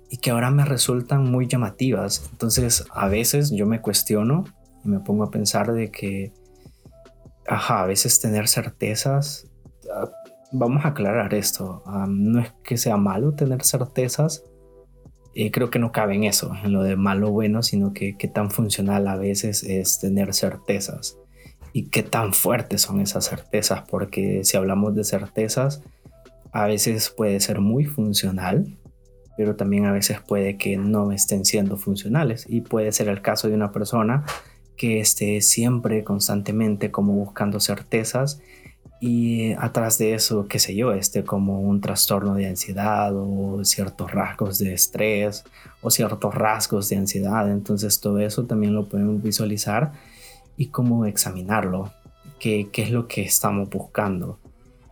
[0.09, 2.29] y que ahora me resultan muy llamativas.
[2.31, 4.45] Entonces a veces yo me cuestiono
[4.83, 6.33] y me pongo a pensar de que,
[7.47, 9.47] ajá, a veces tener certezas,
[9.93, 10.09] ah,
[10.51, 11.83] vamos a aclarar esto.
[12.07, 14.43] no es que sea malo tener certezas.
[15.35, 18.27] Eh, creo que no cabe en eso, en lo de malo bueno, sino que qué
[18.27, 21.19] tan funcional a veces es tener certezas
[21.73, 25.81] y qué tan fuertes son esas certezas, porque si hablamos de certezas,
[26.51, 28.77] a veces puede ser muy funcional,
[29.37, 33.47] pero también a veces puede que no estén siendo funcionales y puede ser el caso
[33.47, 34.25] de una persona
[34.75, 38.41] que esté siempre constantemente como buscando certezas
[38.99, 44.11] y atrás de eso, qué sé yo, esté como un trastorno de ansiedad o ciertos
[44.11, 45.43] rasgos de estrés
[45.81, 47.51] o ciertos rasgos de ansiedad.
[47.51, 49.91] Entonces todo eso también lo podemos visualizar
[50.57, 51.91] y cómo examinarlo,
[52.39, 54.39] qué, qué es lo que estamos buscando.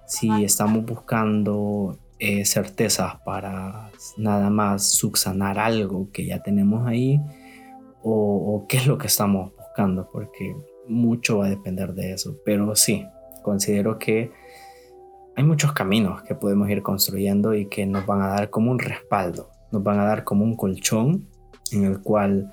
[0.07, 7.19] Si estamos buscando eh, certezas para nada más subsanar algo que ya tenemos ahí
[8.03, 10.55] o, o qué es lo que estamos buscando, porque
[10.87, 12.37] mucho va a depender de eso.
[12.45, 13.05] Pero sí,
[13.41, 14.31] considero que
[15.35, 18.79] hay muchos caminos que podemos ir construyendo y que nos van a dar como un
[18.79, 21.27] respaldo, nos van a dar como un colchón
[21.71, 22.51] en el cual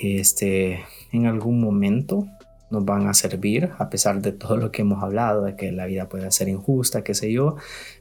[0.00, 2.26] este, en algún momento
[2.70, 5.86] nos van a servir, a pesar de todo lo que hemos hablado, de que la
[5.86, 7.56] vida puede ser injusta, qué sé yo,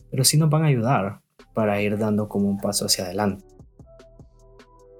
[0.09, 1.21] pero sí nos van a ayudar
[1.53, 3.43] para ir dando como un paso hacia adelante.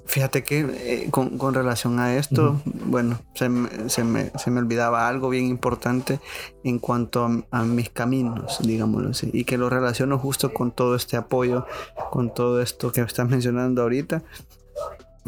[0.06, 4.60] Fíjate que eh, con, con, relación a esto, bueno, se me, se, me, se me,
[4.60, 6.20] olvidaba algo bien importante
[6.66, 10.96] en cuanto a, a, mis caminos, digámoslo así, y que lo relaciono justo con todo
[10.98, 11.66] este apoyo,
[12.10, 14.22] con todo esto que estás mencionando ahorita,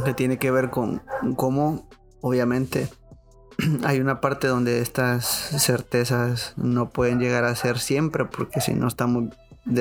[0.03, 1.01] que tiene que ver con
[1.35, 1.87] cómo,
[2.21, 2.89] obviamente,
[3.83, 8.87] hay una parte donde estas certezas no pueden llegar a ser siempre, porque si no
[8.87, 9.29] estamos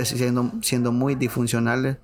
[0.05, 1.98] siendo, siendo muy disfuncionales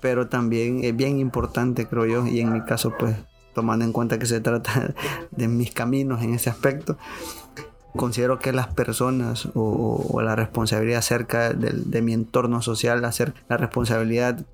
[0.00, 3.16] pero también es bien importante, creo yo, y en mi caso, pues,
[3.54, 4.94] tomando en cuenta que se trata
[5.30, 6.96] de mis caminos en ese aspecto,
[7.96, 14.44] considero que las personas o, la responsabilidad acerca de, mi entorno social, hacer la responsabilidad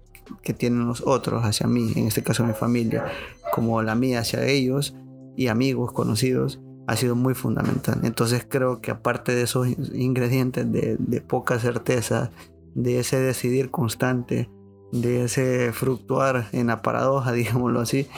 [0.43, 3.05] que tienen los otros hacia mí, en este caso mi familia,
[3.53, 4.95] como la mía hacia ellos
[5.37, 8.01] y amigos, conocidos, ha sido muy fundamental.
[8.03, 12.31] Entonces creo que aparte de esos ingredientes de, poca certeza,
[12.75, 14.51] de ese decidir constante,
[14.91, 18.09] de ese fructuar en la paradoja, digámoslo así,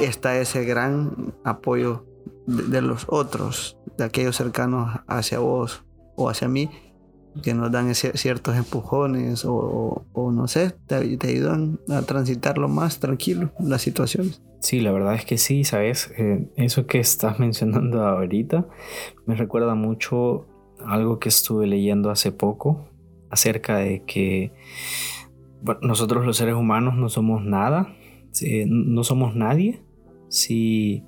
[0.00, 2.04] está ese gran apoyo
[2.46, 6.70] de, los otros, de aquellos cercanos hacia vos o hacia mí,
[7.42, 13.82] que nos dan ciertos empujones o, no sé, te, ayudan a transitarlo más tranquilo las
[13.82, 14.42] situaciones.
[14.60, 18.66] Sí, la verdad es que sí, sabes, eh, eso que estás mencionando ahorita
[19.26, 20.46] me recuerda mucho
[20.84, 22.88] algo que estuve leyendo hace poco
[23.30, 24.52] acerca de que
[25.82, 27.94] nosotros los seres humanos no somos nada,
[28.66, 29.82] no somos nadie
[30.28, 31.02] si,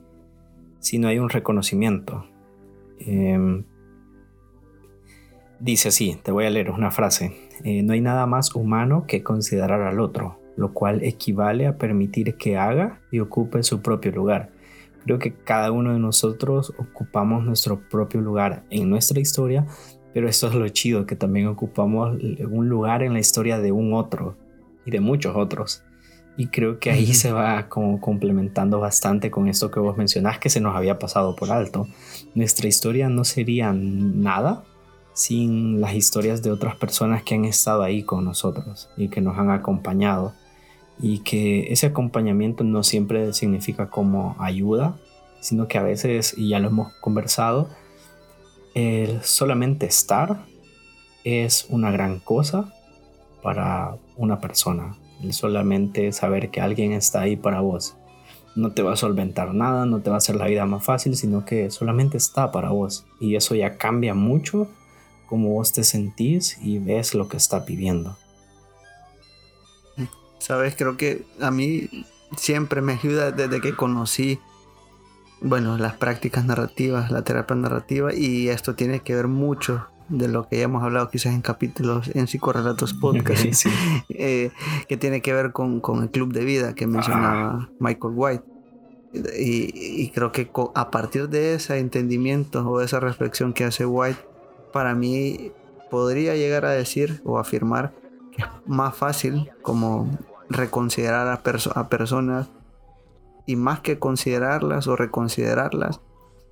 [0.80, 2.26] si no hay un reconocimiento.
[2.98, 3.64] Em,
[5.60, 9.22] dice así, te voy a leer una frase, eh, no hay nada más humano que
[9.22, 14.50] considerar al otro, lo cual equivale a permitir que haga y ocupe su propio lugar.
[15.04, 19.66] Creo que cada uno de nosotros ocupamos nuestro propio lugar en nuestra historia,
[20.12, 22.18] pero eso es lo chido, que también ocupamos
[22.50, 24.36] un lugar en la historia de un otro
[24.84, 25.84] y de muchos otros.
[26.36, 30.48] Y creo que ahí se va como complementando bastante con esto que vos mencionás que
[30.48, 31.86] se nos había pasado por alto.
[32.34, 34.64] Nuestra historia no sería nada
[35.20, 39.36] sin las historias de otras personas que han estado ahí con nosotros y que nos
[39.36, 40.32] han acompañado.
[40.98, 44.96] Y que ese acompañamiento no siempre significa como ayuda,
[45.40, 47.68] sino que a veces, y ya lo hemos conversado,
[48.74, 50.46] el solamente estar
[51.24, 52.72] es una gran cosa
[53.42, 54.96] para una persona.
[55.22, 57.96] El solamente saber que alguien está ahí para vos.
[58.56, 61.14] No te va a solventar nada, no te va a hacer la vida más fácil,
[61.14, 63.04] sino que solamente está para vos.
[63.20, 64.66] Y eso ya cambia mucho
[65.30, 68.18] cómo vos te sentís y ves lo que está viviendo.
[70.40, 71.88] Sabes, creo que a mí
[72.36, 74.40] siempre me ayuda desde que conocí
[75.40, 80.48] bueno, las prácticas narrativas, la terapia narrativa, y esto tiene que ver mucho de lo
[80.48, 83.66] que ya hemos hablado quizás en capítulos en Psicorrelatos Podcast,
[84.08, 84.50] eh,
[84.88, 87.68] que tiene que ver con, el club de vida que mencionaba ah.
[87.78, 88.44] Michael White.
[89.38, 94.20] Y, creo que a partir de ese entendimiento o de esa reflexión que hace White,
[94.72, 95.52] para mí
[95.90, 97.92] podría llegar a decir o afirmar
[98.32, 100.08] que es más fácil como
[100.48, 101.42] reconsiderar a,
[101.74, 102.48] a personas
[103.46, 106.00] y más que considerarlas o reconsiderarlas,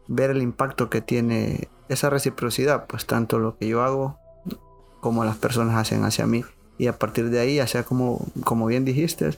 [0.08, 4.18] ver el impacto que tiene esa reciprocidad, pues tanto lo que yo hago
[5.00, 6.44] como las personas hacen hacia mí.
[6.76, 9.30] Y a partir de ahí, sea como, como bien dijiste,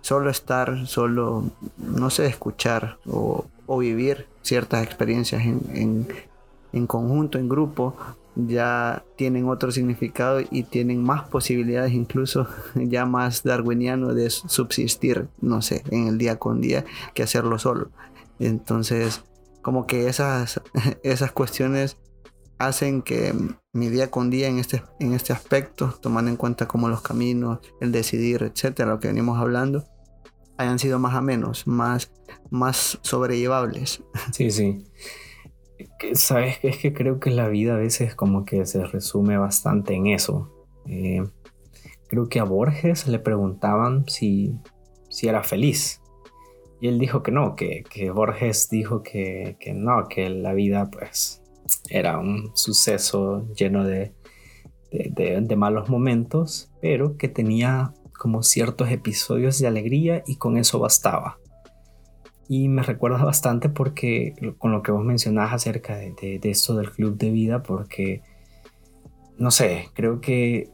[0.00, 1.44] solo estar, solo,
[1.78, 3.46] no sé, escuchar o,
[3.78, 6.08] vivir ciertas experiencias en,
[6.72, 7.96] en conjunto, en grupo,
[8.36, 15.62] ya tienen otro significado y tienen más posibilidades, incluso ya más darwiniano, de subsistir, no
[15.62, 16.84] sé, en el día con día
[17.14, 17.90] que hacerlo solo.
[18.38, 19.22] Entonces,
[19.62, 20.60] como que esas,
[21.02, 21.96] esas cuestiones
[22.58, 23.34] hacen que
[23.72, 27.58] mi día con día en este, en este aspecto, tomando en cuenta como los caminos,
[27.80, 29.84] el decidir, etcétera, lo que venimos hablando,
[30.56, 32.10] hayan sido más a menos, más,
[32.50, 34.02] más sobrellevables.
[34.32, 34.84] Sí, sí.
[36.14, 39.94] Sabes que es que creo que la vida a veces como que se resume bastante
[39.94, 40.50] en eso.
[40.86, 41.22] Eh,
[42.08, 44.54] creo que a Borges le preguntaban si,
[45.08, 46.00] si era feliz.
[46.80, 50.90] Y él dijo que no, que, que Borges dijo que, que, no, que la vida
[50.90, 51.42] pues
[51.88, 54.12] era un suceso lleno de,
[54.90, 60.78] de, de, malos momentos, pero que tenía como ciertos episodios de alegría y con eso
[60.78, 61.38] bastaba.
[62.48, 66.90] Y me recuerda bastante porque con lo que vos mencionás acerca de, de, esto del
[66.92, 68.22] club de vida, porque,
[69.36, 70.70] no sé, creo que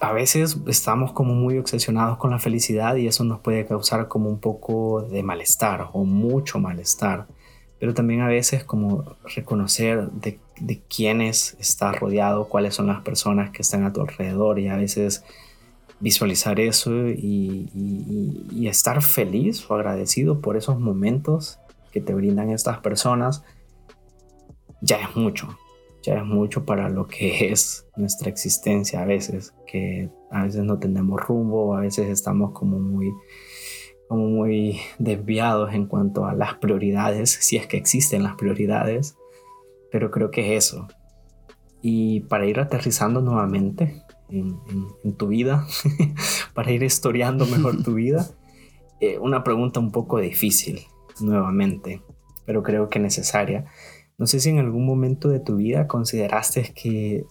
[0.00, 4.28] a veces estamos como muy obsesionados con la felicidad y eso nos puede causar como
[4.28, 7.26] un poco de malestar o mucho malestar.
[7.78, 13.50] Pero también a veces como reconocer de, de quiénes estás rodeado, cuáles son las personas
[13.50, 15.24] que están a tu alrededor y a veces
[16.00, 17.68] visualizar eso y,
[18.66, 21.58] estar feliz o agradecido por esos momentos
[21.90, 23.42] que te brindan estas personas,
[24.80, 25.58] ya es mucho,
[26.02, 30.78] ya es mucho para lo que es nuestra existencia a veces, que a veces no
[30.78, 33.12] tenemos rumbo, a veces estamos como muy,
[34.08, 39.16] como muy desviados en cuanto a las prioridades, si es que existen las prioridades,
[39.90, 40.86] pero creo que es eso.
[41.82, 45.66] Y para ir aterrizando nuevamente, en, tu vida,
[46.54, 48.30] para ir historiando mejor tu vida?
[49.00, 50.80] Eh, una pregunta un poco difícil,
[51.20, 52.02] nuevamente,
[52.44, 53.66] pero creo que necesaria.
[54.18, 57.24] No sé si en algún momento de tu vida consideraste que,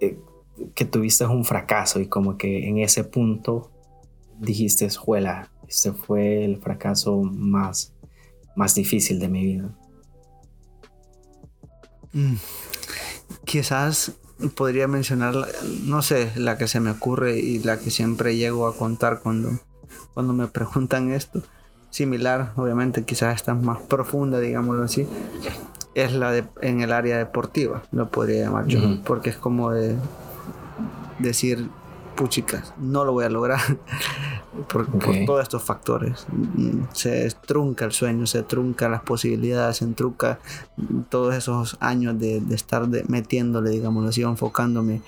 [0.00, 0.18] eh,
[0.74, 3.70] que tuviste un fracaso y como que en ese punto
[4.38, 7.94] dijiste, juela, este fue el fracaso más,
[8.56, 9.78] más difícil de mi vida.
[12.12, 12.36] Mm,
[13.44, 14.12] quizás
[14.54, 15.34] podría mencionar,
[15.84, 19.50] no sé, la que se me ocurre y la que siempre llego a contar cuando,
[20.12, 21.42] cuando me preguntan esto.
[21.90, 25.06] Similar, obviamente, quizás está más profunda, digámoslo así.
[25.94, 29.96] Es la de en el área deportiva, lo podría llamar yo, porque es como de
[31.20, 31.68] decir,
[32.14, 33.60] puchicas, no lo voy a lograr
[34.68, 34.86] por,
[35.26, 36.26] todos estos factores.
[36.92, 40.38] Se trunca el sueño, se trunca las posibilidades, se trunca
[41.08, 45.02] todos esos años de, estar metiéndole, digamos así, enfocándome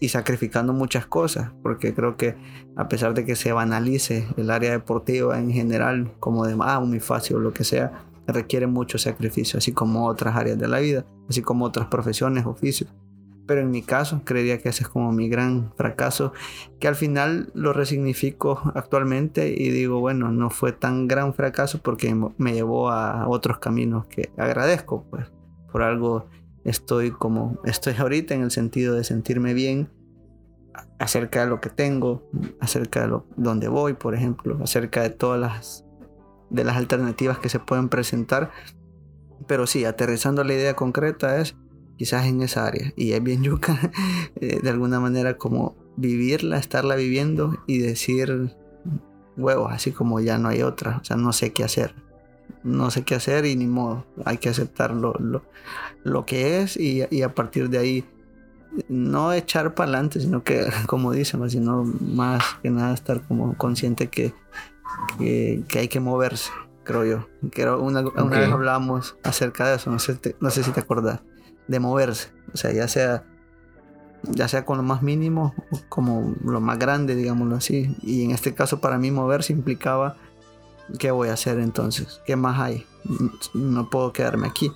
[0.00, 2.36] y, sacrificando muchas cosas, porque creo que
[2.76, 7.00] a pesar de que se banalice el área deportiva en general, como de, ah, muy
[7.00, 11.04] fácil o lo que sea, requiere mucho sacrificio, así como otras áreas de la vida,
[11.28, 12.90] así como otras profesiones, oficios.
[13.48, 16.34] Pero en mi caso, creería que ese es como mi gran fracaso,
[16.78, 22.14] que al final lo resignifico actualmente y digo, bueno, no fue tan gran fracaso porque
[22.36, 25.32] me llevó a otros caminos que agradezco, pues
[25.72, 26.26] por algo
[26.64, 29.88] estoy como estoy ahorita en el sentido de sentirme bien
[30.98, 32.28] acerca de lo que tengo,
[32.60, 35.86] acerca de lo, donde voy, por ejemplo, acerca de todas las
[36.50, 38.50] de las alternativas que se pueden presentar.
[39.46, 41.56] Pero sí, aterrizando la idea concreta es
[41.98, 42.92] quizás en esa área.
[42.96, 43.90] Y es bien yuca,
[44.36, 48.54] eh, de alguna manera, como vivirla, estarla viviendo y decir,
[49.36, 51.94] huevos, así como ya no hay otra, o sea, no sé qué hacer.
[52.62, 55.14] No sé qué hacer y ni modo, hay que aceptar lo,
[56.02, 58.04] lo, que es y, y, a partir de ahí
[58.88, 64.08] no echar para adelante, sino que, como dicen, sino más que nada estar como consciente
[64.08, 64.34] que,
[65.18, 66.50] que, hay que moverse,
[66.84, 67.28] creo yo.
[67.50, 71.20] Que una, una vez hablamos acerca de eso, no sé, no sé si te acordás
[71.68, 72.30] de moverse.
[72.52, 73.24] O sea, ya sea,
[74.22, 75.54] ya sea con lo más mínimo
[75.88, 77.94] como lo más grande, digámoslo así.
[78.02, 80.16] Y en este caso para mí moverse implicaba,
[80.98, 82.20] ¿qué voy a hacer entonces?
[82.26, 82.86] ¿Qué más hay?
[83.54, 84.72] No puedo quedarme aquí.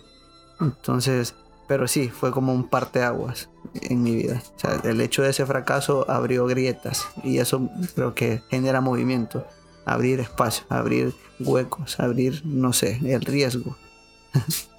[0.61, 1.35] Entonces,
[1.67, 4.43] pero sí, fue como un parteaguas en mi vida.
[4.57, 9.47] O sea, el hecho de ese fracaso abrió grietas y eso creo que genera movimiento.
[9.85, 13.77] Abrir espacio, abrir huecos, abrir, no sé, el riesgo.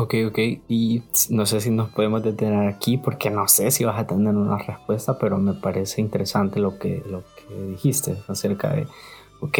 [0.00, 0.38] Ok, ok.
[0.66, 4.34] Y no sé si nos podemos detener aquí porque no sé si vas a tener
[4.34, 8.86] una respuesta, pero me parece interesante lo que, lo que dijiste acerca de,
[9.40, 9.58] ok,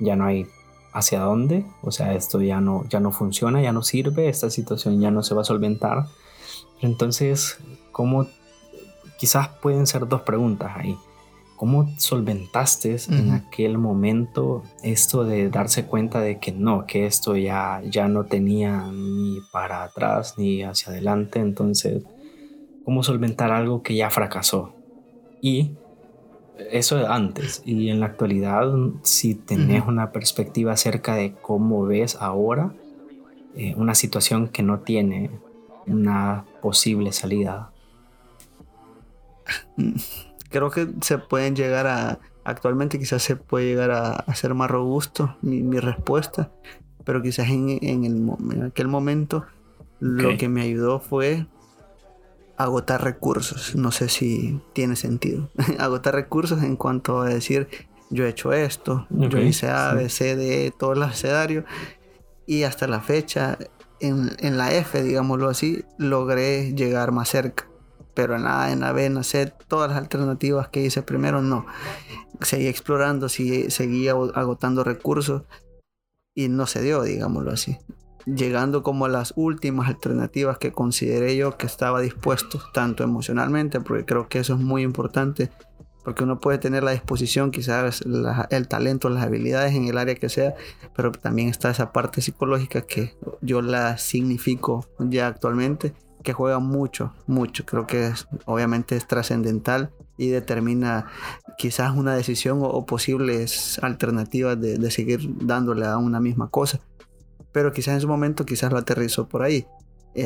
[0.00, 0.46] ya no hay
[0.92, 5.00] hacia dónde, o sea, esto ya no, ya no funciona, ya no sirve, esta situación
[5.00, 6.08] ya no se va a solventar.
[6.82, 7.58] Entonces,
[7.90, 8.26] ¿cómo?
[9.18, 10.98] Quizás pueden ser dos preguntas ahí.
[11.60, 17.82] ¿Cómo solventaste en aquel momento esto de darse cuenta de que no, que esto ya,
[17.84, 21.38] ya no tenía ni para atrás ni hacia adelante?
[21.38, 22.02] Entonces,
[22.82, 24.72] ¿cómo solventar algo que ya fracasó?
[25.42, 25.72] Y
[26.70, 27.60] eso antes.
[27.66, 32.72] Y en la actualidad, si tenés una perspectiva acerca de cómo ves ahora
[33.54, 35.30] eh, una situación que no tiene
[35.86, 37.70] una posible salida.
[40.50, 45.36] Creo que se pueden llegar a, actualmente quizás se puede llegar a, hacer más robusto
[45.42, 46.50] mi, respuesta,
[47.04, 49.46] pero quizás en, en, el, en aquel momento
[50.00, 51.46] lo que me ayudó fue
[52.56, 53.74] agotar recursos.
[53.74, 55.50] No sé si tiene sentido.
[55.78, 57.68] agotar recursos en cuanto a decir,
[58.10, 61.64] yo he hecho esto, yo hice A, B, C, D, todo el abecedario.
[62.46, 63.56] Y hasta la fecha,
[64.00, 67.69] en, en, la F, digámoslo así, logré llegar más cerca.
[68.20, 71.00] Pero en la A, en la B, en la C, todas las alternativas que hice
[71.00, 71.64] primero, no.
[72.42, 75.44] Seguí explorando, seguí, agotando recursos
[76.34, 77.78] y no se dio, digámoslo así
[78.26, 84.04] llegando como a las últimas alternativas que consideré yo que estaba dispuesto, tanto emocionalmente, porque
[84.04, 85.50] creo que eso es muy importante,
[86.04, 88.02] porque uno puede tener la disposición, quizás
[88.50, 90.54] el talento, las habilidades en el área que sea,
[90.94, 97.12] pero también está esa parte psicológica que yo la significo ya actualmente, que juega mucho,
[97.26, 101.06] mucho, creo que es, obviamente es trascendental y determina
[101.56, 106.80] quizás una decisión o, posibles alternativas de, seguir dándole a una misma cosa
[107.52, 109.66] pero quizás en su momento quizás lo aterrizó por ahí.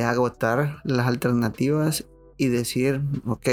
[0.05, 3.49] Agotar las alternativas y decir, ok,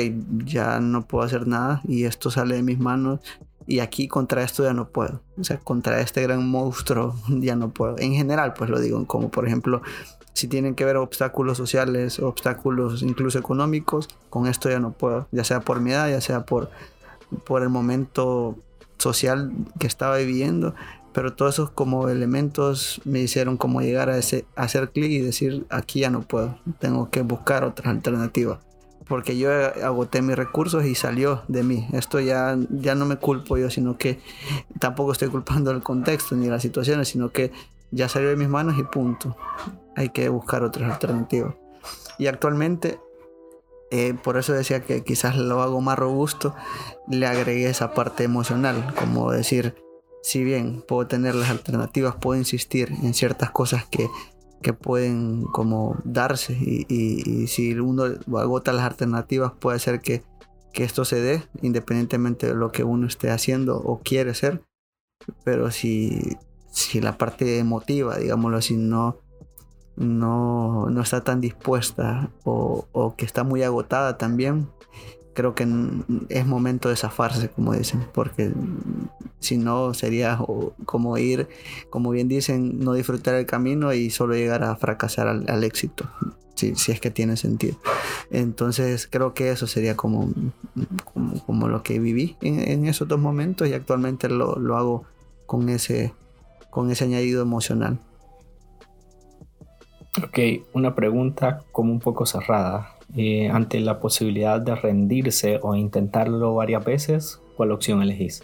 [0.46, 3.20] ya no puedo hacer nada y esto sale de mis manos
[3.68, 5.22] y aquí contra esto ya no puedo.
[5.38, 7.98] O sea, contra este gran monstruo ya no puedo.
[8.00, 9.82] En general, pues lo digo, como por ejemplo,
[10.34, 15.28] si tienen que ver obstáculos sociales, obstáculos incluso económicos, con esto ya no puedo.
[15.32, 16.70] Ya sea por mi edad, ya sea por,
[17.46, 18.58] por el momento
[18.98, 20.76] social que estaba viviendo
[21.14, 25.66] pero todos esos como elementos me hicieron como llegar a, ese, hacer clic y decir,
[25.70, 28.60] aquí ya no puedo, tengo que buscar otras alternativas.
[29.08, 29.50] Porque yo
[29.84, 31.88] agoté mis recursos y salió de mí.
[31.92, 34.20] Esto ya, ya no me culpo yo, sino que
[34.80, 37.52] tampoco estoy culpando el contexto ni las situaciones, sino que
[37.92, 39.36] ya salió de mis manos y punto.
[39.96, 41.56] Hay que buscar otras alternativas.
[42.18, 43.00] Y actualmente,
[43.90, 46.56] eh, por eso decía que quizás lo hago más robusto,
[47.08, 49.76] le agregué esa parte emocional, como decir,
[50.22, 54.10] si bien puedo tener las alternativas, puedo insistir en ciertas cosas que,
[54.80, 58.04] pueden como darse y, si uno
[58.38, 60.24] agota las alternativas puede ser que,
[60.74, 64.62] esto se dé independientemente de lo que uno esté haciendo o quiere ser
[65.44, 66.38] pero si,
[66.72, 69.18] si la parte emotiva digámoslo así no,
[69.96, 74.68] no, no está tan dispuesta o, o que está muy agotada también
[75.34, 75.68] creo que
[76.30, 78.52] es momento de zafarse, como dicen, porque
[79.40, 80.40] si no sería
[80.86, 81.48] como ir,
[81.90, 86.10] como bien dicen, no disfrutar el camino y solo llegar a fracasar al, éxito,
[86.56, 87.78] si, si, es que tiene sentido.
[88.30, 90.32] Entonces creo que eso sería como,
[91.46, 95.04] como, lo que viví en, esos dos momentos y actualmente lo, lo hago
[95.46, 96.14] con ese,
[96.72, 98.00] con ese añadido emocional.
[100.18, 100.40] Ok,
[100.74, 102.96] una pregunta como un poco cerrada.
[103.16, 108.44] Eh, ante la posibilidad de rendirse o intentarlo varias veces, ¿cuál opción elegís?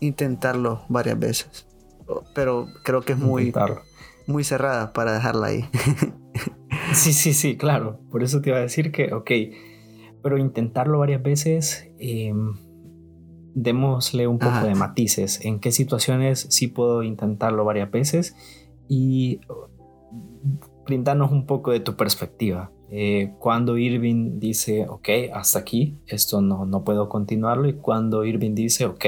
[0.00, 1.66] Intentarlo varias veces.
[2.34, 3.52] Pero creo que es muy,
[4.26, 5.64] muy cerrada para dejarla ahí.
[6.92, 8.00] sí, sí, sí, claro.
[8.10, 9.30] Por eso te iba a decir que, ok,
[10.22, 12.56] pero intentarlo varias veces, em,
[13.54, 15.44] démosle un poco de matices.
[15.44, 18.36] ¿En qué situaciones sí puedo intentarlo varias veces?
[18.88, 19.40] Y
[20.86, 22.72] brindarnos un poco de tu perspectiva.
[22.90, 28.54] Eh, cuando Irving dice, ok, hasta aquí, esto no, no puedo continuarlo, y cuando Irving
[28.54, 29.04] dice, ok,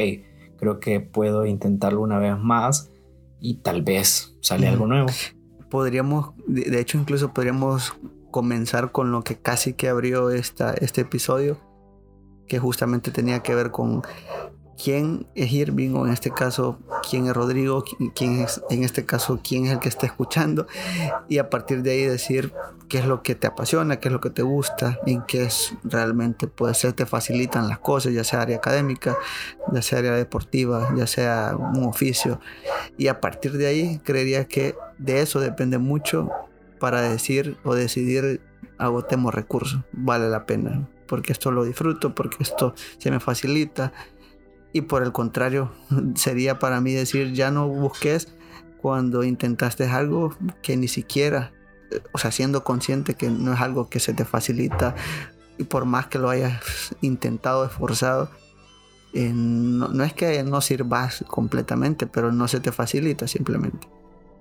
[0.56, 2.92] creo que puedo intentarlo una vez más
[3.40, 5.08] y tal vez sale algo nuevo.
[5.68, 7.94] Podríamos, de hecho incluso podríamos
[8.30, 11.58] comenzar con lo que casi que abrió esta, este episodio,
[12.52, 14.02] que justamente tenía que ver con
[14.76, 16.78] quién es Irving o en este caso
[17.08, 17.82] quién es Rodrigo,
[18.14, 20.66] quién es en este caso quién es el que está escuchando
[21.30, 22.52] y a partir de ahí decir
[22.90, 25.72] qué es lo que te apasiona, qué es lo que te gusta, en qué es
[25.82, 29.16] realmente puede ser te facilitan las cosas, ya sea área académica,
[29.72, 32.38] ya sea área deportiva, ya sea un oficio.
[32.98, 36.28] Y a partir de ahí creería que de eso depende mucho
[36.78, 38.42] para decir o decidir
[38.82, 43.92] agotemos recursos, vale la pena porque esto lo disfruto, porque esto se me facilita,
[44.72, 45.70] y por el contrario,
[46.14, 48.32] sería para mí decir, ya no busques
[48.80, 51.52] cuando intentaste algo que ni siquiera,
[52.12, 54.94] o sea, siendo consciente que no es algo que se te facilita
[55.58, 58.30] y por más que lo hayas intentado, esforzado,
[59.12, 63.86] eh, no, es que no sirvas completamente, pero no se te facilita simplemente.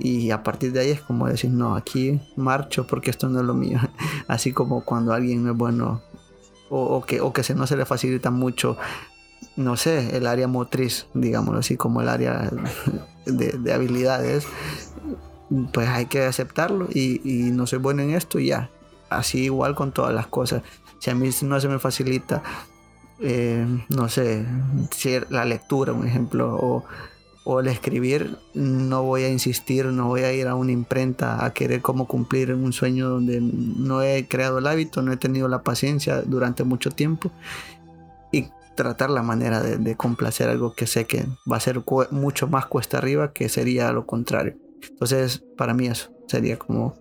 [0.03, 3.45] Y a partir de ahí es como decir, no, aquí marcho porque esto no es
[3.45, 3.79] lo mío.
[4.27, 6.01] Así como cuando alguien es bueno
[6.69, 8.77] o, que, o que se, no se le facilita mucho,
[9.57, 12.49] no sé, el área motriz, digámoslo así, como el área
[13.25, 14.47] de, habilidades,
[15.73, 17.19] pues hay que aceptarlo y,
[17.51, 18.69] no soy bueno en esto ya.
[19.09, 20.63] Así igual con todas las cosas.
[20.99, 22.41] Si a mí no se me facilita
[23.23, 24.45] eh, no sé,
[25.29, 26.83] la lectura, un ejemplo, o,
[27.43, 31.53] o, el escribir, no voy a insistir, no voy a ir a una imprenta a
[31.53, 35.63] querer como cumplir un sueño donde no he creado el hábito, no he tenido la
[35.63, 37.31] paciencia durante mucho tiempo
[38.31, 41.81] y tratar la manera de, de complacer algo que sé que va a ser
[42.11, 44.55] mucho más cuesta arriba que sería lo contrario.
[44.89, 46.95] Entonces, para mí eso sería como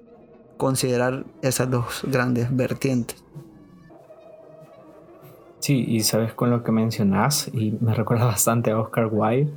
[0.57, 3.25] considerar esas dos grandes vertientes.
[5.61, 9.53] Sí, y sabes con lo que mencionas, y me recuerda bastante a Oscar Wilde,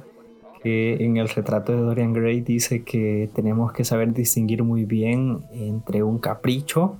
[0.64, 5.44] que en el retrato de Dorian Gray dice que tenemos que saber distinguir muy bien
[5.52, 6.98] entre un capricho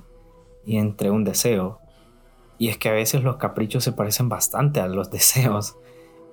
[0.66, 1.80] y entre un deseo.
[2.58, 5.78] Y es que a veces los caprichos se parecen bastante a los deseos.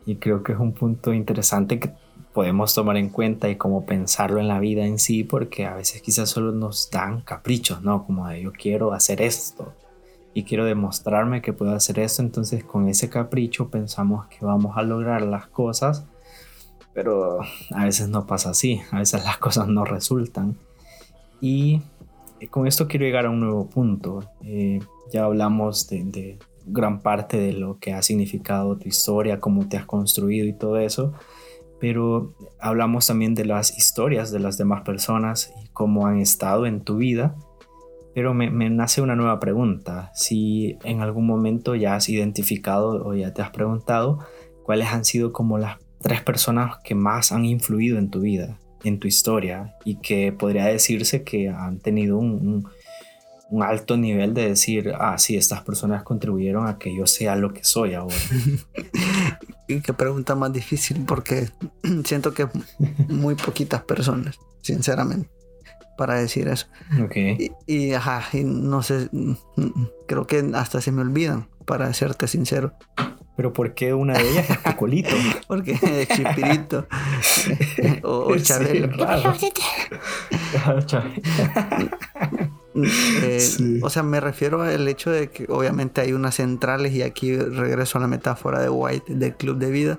[0.04, 1.92] Y creo que es un punto interesante que
[2.32, 6.02] podemos tomar en cuenta y como pensarlo en la vida en sí, porque a veces
[6.02, 8.06] quizás solo nos dan caprichos, ¿no?
[8.06, 9.72] Como de yo quiero hacer esto,
[10.32, 14.82] y quiero demostrarme que puedo hacer esto, entonces con ese capricho pensamos que vamos a
[14.82, 16.06] lograr las cosas,
[16.94, 17.40] pero
[17.74, 20.56] a veces no pasa así, a veces las cosas no resultan.
[21.40, 21.82] Y
[22.50, 24.24] con esto quiero llegar a un nuevo punto.
[24.42, 24.80] Eh,
[25.12, 29.86] ya hablamos de, gran parte de lo que ha significado tu historia, cómo te has
[29.86, 31.12] construido y todo eso,
[31.80, 36.82] pero hablamos también de las historias de las demás personas y cómo han estado en
[36.82, 37.34] tu vida
[38.14, 40.10] pero me, nace una nueva pregunta.
[40.14, 44.18] Si en algún momento ya has identificado o ya te has preguntado
[44.64, 48.98] cuáles han sido como las tres personas que más han influido en tu vida, en
[48.98, 52.68] tu historia, y que podría decirse que han tenido un,
[53.50, 57.52] un, alto nivel de decir, ah, sí, estas personas contribuyeron a que yo sea lo
[57.52, 58.16] que soy ahora.
[59.68, 61.48] y qué pregunta más difícil, porque
[62.04, 62.48] siento que
[63.08, 65.28] muy poquitas personas, sinceramente
[66.00, 66.66] para decir eso.
[67.66, 72.26] Y, ajá, y no sé, mm, mm, creo que hasta se me olvidan, para serte
[72.26, 72.72] sincero.
[73.40, 75.16] Pero ¿por qué una de ellas es Cocolito?
[75.46, 76.86] Porque es Chipirito
[78.02, 78.90] o, Chabelo.
[82.74, 87.34] Eh, o sea, me refiero al hecho de que obviamente hay unas centrales y aquí
[87.34, 89.98] regreso a la metáfora de White del club de vida.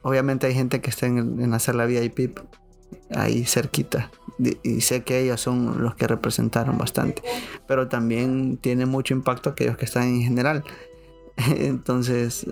[0.00, 2.38] Obviamente hay gente que está en, en hacer la VIP
[3.14, 4.10] ahí cerquita
[4.62, 7.20] y sé que ellos son los que representaron bastante,
[7.68, 10.64] pero también tiene mucho impacto aquellos que están en general.
[11.56, 12.46] Entonces,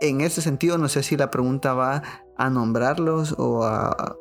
[0.00, 2.02] en ese sentido, no sé si la pregunta va
[2.36, 4.16] a nombrarlos o a,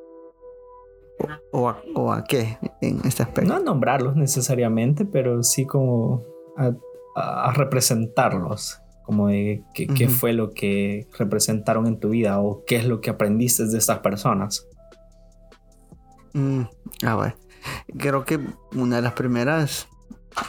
[1.51, 3.51] o, a, qué en este aspecto.
[3.51, 6.23] No a nombrarlos necesariamente, pero sí como
[6.57, 12.85] a, representarlos, como de qué, fue lo que representaron en tu vida o qué es
[12.85, 14.67] lo que aprendiste de estas personas.
[16.33, 16.61] Mm,
[17.05, 17.35] a ver,
[17.97, 18.39] creo que
[18.75, 19.87] una de las primeras,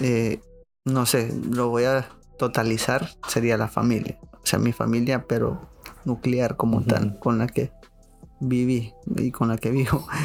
[0.01, 0.41] eh,
[0.85, 2.07] no sé, lo voy a
[2.39, 4.19] totalizar, sería la familia.
[4.43, 5.69] O sea, mi familia, pero
[6.05, 7.73] nuclear como tal, con la que
[8.41, 10.07] viví y con la que vivo.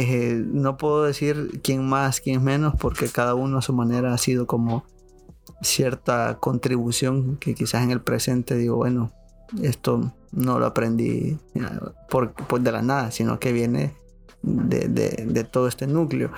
[0.00, 4.18] Eh, no puedo decir quién más, quién menos, porque cada uno a su manera ha
[4.18, 4.84] sido como
[5.60, 9.10] cierta contribución que quizás en el presente digo, bueno,
[9.60, 11.62] esto no lo aprendí eh,
[12.08, 13.92] por, por de la nada, sino que viene
[14.42, 16.30] de, todo este núcleo.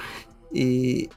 [0.52, 1.08] Y,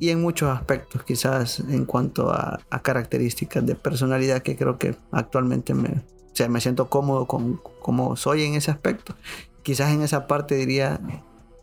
[0.00, 6.02] en muchos aspectos, quizás en cuanto a, características de personalidad que creo que actualmente me,
[6.32, 9.14] sea, me siento cómodo con como soy en ese aspecto.
[9.62, 11.00] Quizás en esa parte diría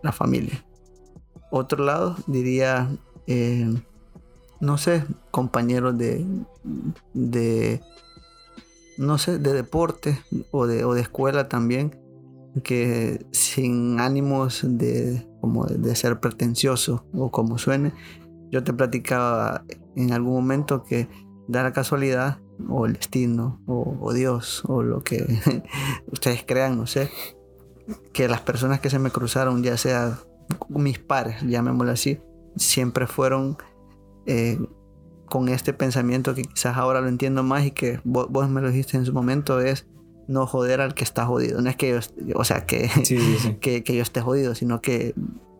[0.04, 0.64] la familia.
[1.50, 2.90] Otro lado diría,
[3.28, 3.74] eh,
[4.60, 6.26] no sé, compañeros de,
[7.14, 7.82] de,
[8.98, 10.22] no sé, de deporte
[10.52, 11.98] o de, o de escuela también
[12.64, 17.92] que sin ánimos de, como de ser pretencioso o como suene,
[18.52, 19.64] yo te platicaba
[19.96, 21.08] en algún momento que
[21.48, 22.40] da la casualidad
[22.70, 25.26] o el destino o, Dios o lo que
[26.12, 27.10] ustedes crean, no sé,
[28.14, 30.20] que las personas que se me cruzaron, ya sea
[30.70, 32.20] mis pares, llamémoslo así,
[32.56, 33.58] siempre fueron
[34.26, 34.60] eh,
[35.26, 38.70] con este pensamiento que quizás ahora lo entiendo más y que vos, vos me lo
[38.70, 39.88] dijiste en su momento, es
[40.28, 41.62] no joder al que está jodido.
[41.62, 42.00] No es que yo,
[42.36, 42.90] o sea, que,
[43.60, 45.14] que, yo esté jodido, sino que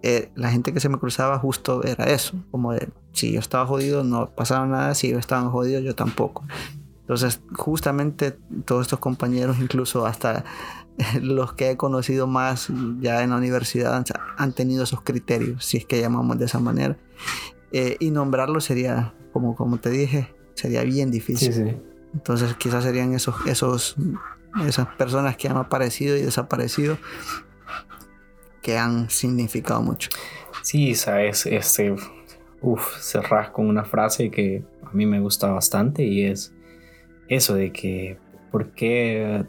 [0.08, 3.66] eh, la gente que se me cruzaba justo era eso, como de, si yo estaba
[3.66, 6.44] jodido no pasaba nada, si yo estaba jodido yo tampoco.
[7.02, 10.46] Entonces, justamente todos estos compañeros, incluso hasta
[11.24, 12.68] los que he conocido más
[13.00, 14.06] ya en la universidad,
[14.38, 17.00] han tenido esos criterios, si es que llamamos de esa manera.
[17.72, 21.82] Eh, y nombrarlo sería, como, como te dije, sería bien difícil.
[22.14, 23.96] Entonces, quizás serían esos, esos,
[24.68, 27.00] esas personas que han aparecido y desaparecido
[28.66, 30.10] que han significado mucho.
[30.64, 31.96] Sí, sabes, este,
[32.62, 36.52] uff, cerrar con una frase que a mí me gusta bastante y es
[37.28, 38.18] eso de que
[38.52, 39.46] por qué,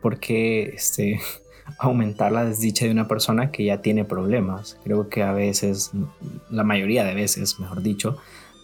[0.00, 1.20] por qué este,
[1.78, 4.76] aumentar la desdicha de una persona que ya tiene problemas.
[4.82, 5.92] Creo que a veces,
[6.50, 8.18] la mayoría de veces, mejor dicho,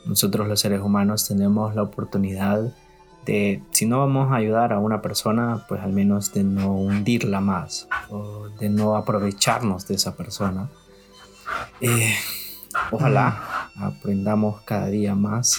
[0.06, 2.74] nosotros los seres humanos tenemos la oportunidad
[3.28, 7.42] de, si no vamos a ayudar a una persona, pues al menos de no hundirla
[7.42, 10.70] más o de no aprovecharnos de esa persona.
[11.82, 12.14] Eh,
[12.90, 15.58] ojalá aprendamos cada día más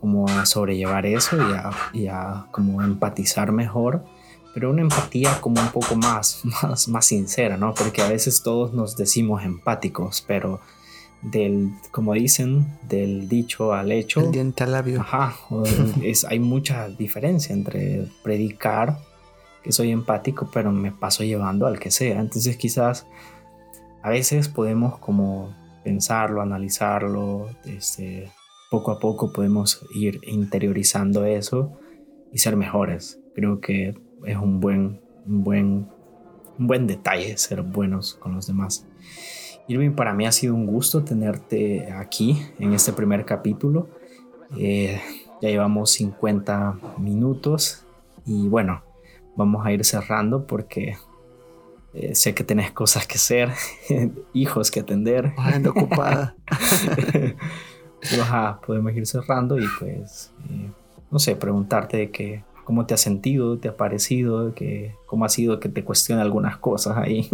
[0.00, 4.02] como a sobrellevar eso y a, y a como empatizar mejor,
[4.54, 7.74] pero una empatía como un poco más, más, más sincera, ¿no?
[7.74, 10.60] Porque a veces todos nos decimos empáticos, pero
[11.26, 14.20] del, como dicen, del dicho al hecho.
[14.20, 15.00] El diente al labio.
[15.00, 15.36] Ajá,
[16.02, 18.98] es, hay mucha diferencia entre predicar
[19.62, 22.20] que soy empático, pero me paso llevando al que sea.
[22.20, 23.06] Entonces quizás
[24.02, 25.52] a veces podemos como
[25.82, 28.30] pensarlo, analizarlo, este,
[28.70, 31.72] poco a poco podemos ir interiorizando eso
[32.32, 33.20] y ser mejores.
[33.34, 35.88] Creo que es un buen, un buen,
[36.58, 38.86] un buen detalle ser buenos con los demás.
[39.68, 43.88] Irving, para mí ha sido un gusto tenerte aquí en este primer capítulo.
[44.56, 45.00] Eh,
[45.42, 47.84] ya llevamos 50 minutos
[48.24, 48.82] y bueno,
[49.36, 50.96] vamos a ir cerrando porque
[51.94, 53.52] eh, sé que tenés cosas que hacer,
[54.32, 55.32] hijos que atender.
[55.36, 56.36] Ando ocupada.
[58.66, 60.70] podemos ir cerrando y pues, eh,
[61.10, 65.28] no sé, preguntarte de que, cómo te has sentido, te ha parecido, que, cómo ha
[65.28, 67.28] sido que te cuestione algunas cosas ahí.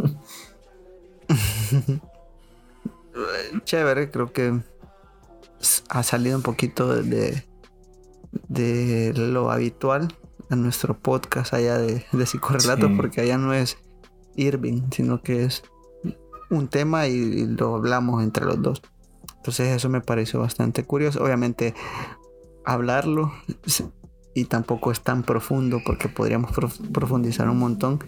[3.64, 4.60] Chévere, creo que
[5.88, 7.44] ha salido un poquito de,
[8.48, 10.08] de lo habitual
[10.50, 13.78] en nuestro podcast allá de, de psicorrelato, porque allá no es
[14.36, 15.62] Irving, sino que es
[16.50, 18.82] un tema y lo hablamos entre los dos.
[19.36, 21.22] Entonces eso me pareció bastante curioso.
[21.22, 21.74] Obviamente
[22.64, 23.32] hablarlo
[24.34, 26.52] y tampoco es tan profundo porque podríamos
[26.92, 27.98] profundizar un montón,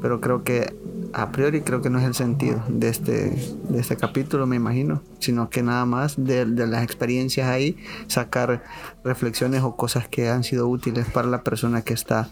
[0.00, 0.76] pero creo que
[1.12, 3.30] a priori creo que no es el sentido de este,
[3.68, 8.62] de este capítulo, me imagino, sino que nada más de, de las experiencias ahí sacar
[9.02, 12.30] reflexiones o cosas que han sido útiles para la persona que está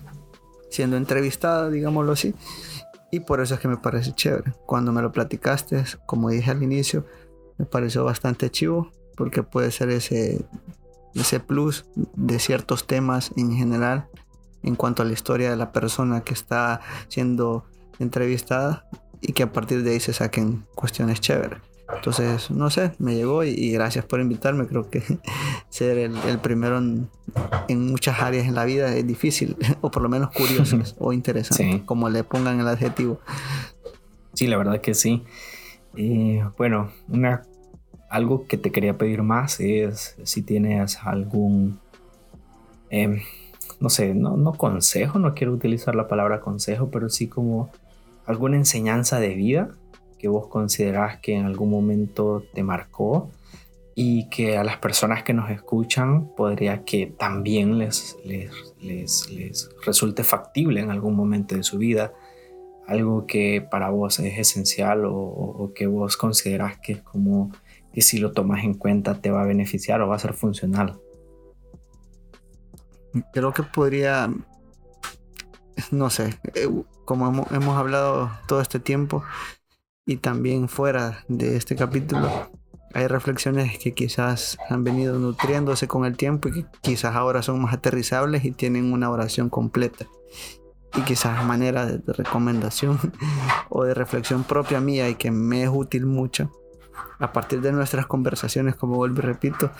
[0.70, 2.34] siendo entrevistada, digámoslo así.
[3.10, 4.54] Y por eso es que me parece chévere.
[4.64, 7.04] Cuando me lo platicaste, como dije al inicio,
[7.58, 10.46] me pareció bastante chivo porque puede ser ese,
[11.14, 14.08] ese plus de ciertos temas en general
[14.62, 17.64] en cuanto a la historia de la persona que está siendo
[17.98, 18.88] entrevistada
[19.20, 21.60] y que a partir de ahí se saquen cuestiones chéveres.
[21.94, 24.66] Entonces, no sé, me llegó y, gracias por invitarme.
[24.66, 25.02] Creo que
[25.68, 27.08] ser el, primero en,
[27.90, 32.08] muchas áreas en la vida es difícil, o por lo menos curioso o interesante, como
[32.08, 33.20] le pongan el adjetivo.
[34.32, 35.24] Sí, la verdad que sí.
[35.96, 37.42] Eh, bueno, una
[38.12, 41.80] algo que te quería pedir más es si tienes algún,
[42.90, 43.20] em,
[43.80, 47.70] no sé, no, no consejo, no quiero utilizar la palabra consejo, pero sí como
[48.26, 49.70] alguna enseñanza de vida
[50.18, 53.30] que vos considerás que en algún momento te marcó
[53.94, 58.52] y que a las personas que nos escuchan podría que también les, les,
[58.82, 62.12] les, resulte factible en algún momento de su vida,
[62.86, 67.50] algo que para vos es esencial o, o que vos considerás que es como
[67.94, 70.98] y si lo tomas en cuenta te va a beneficiar o va a ser funcional.
[73.32, 74.30] Creo que podría,
[75.90, 76.68] no sé, eh,
[77.04, 79.22] como hemos, hablado todo este tiempo
[80.06, 82.50] y también fuera de este capítulo,
[82.94, 87.60] hay reflexiones que quizás han venido nutriéndose con el tiempo y que quizás ahora son
[87.60, 90.06] más aterrizables y tienen una oración completa.
[90.94, 92.98] Y quizás manera de recomendación
[93.70, 96.50] o de reflexión propia mía y que me es útil mucho
[97.18, 99.70] a partir de nuestras conversaciones, como vuelvo y repito,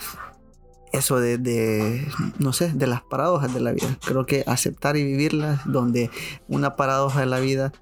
[0.93, 2.07] eso de,
[2.39, 3.99] no sé, de las paradojas de la vida.
[4.05, 6.11] Creo que aceptar y vivirlas, donde
[6.49, 7.73] una paradoja de la vida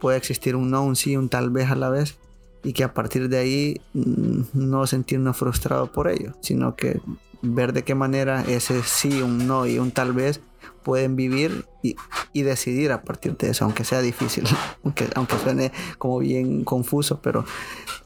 [0.00, 2.18] puede existir un no, un sí, un tal vez a la vez,
[2.64, 7.00] y que a partir de ahí mm, no sentirnos frustrado por ello, sino que
[7.42, 10.40] ver de qué manera ese sí, un no y un tal vez
[10.82, 11.96] pueden vivir y,
[12.42, 14.44] decidir a partir de eso, aunque sea difícil,
[14.84, 17.44] aunque, aunque suene como bien confuso, pero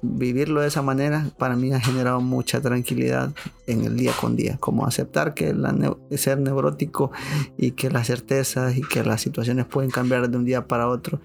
[0.03, 3.33] vivirlo de esa manera para mí ha generado mucha tranquilidad
[3.67, 5.75] en el día con día, como aceptar que la
[6.17, 7.11] ser neurótico
[7.57, 11.21] y que las certezas y que las situaciones pueden cambiar de un día para otro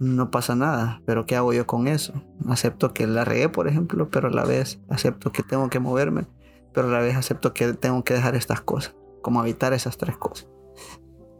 [0.00, 2.14] no pasa nada, pero ¿qué hago yo con eso?
[2.48, 6.26] Acepto que la regué, por ejemplo, pero a la vez acepto que tengo que moverme,
[6.72, 10.16] pero a la vez acepto que tengo que dejar estas cosas, como evitar esas tres
[10.16, 10.48] cosas.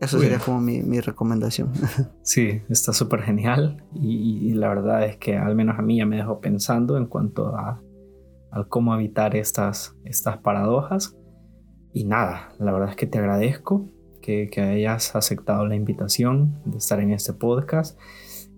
[0.01, 1.73] Eso sería como mi, recomendación.
[2.23, 6.17] Sí, está súper genial y, la verdad es que al menos a mí ya me
[6.17, 7.83] dejó pensando en cuanto a,
[8.69, 11.17] cómo evitar estas, estas paradojas.
[11.93, 13.89] Y nada, la verdad es que te agradezco
[14.23, 17.99] que, que hayas aceptado la invitación de estar en este podcast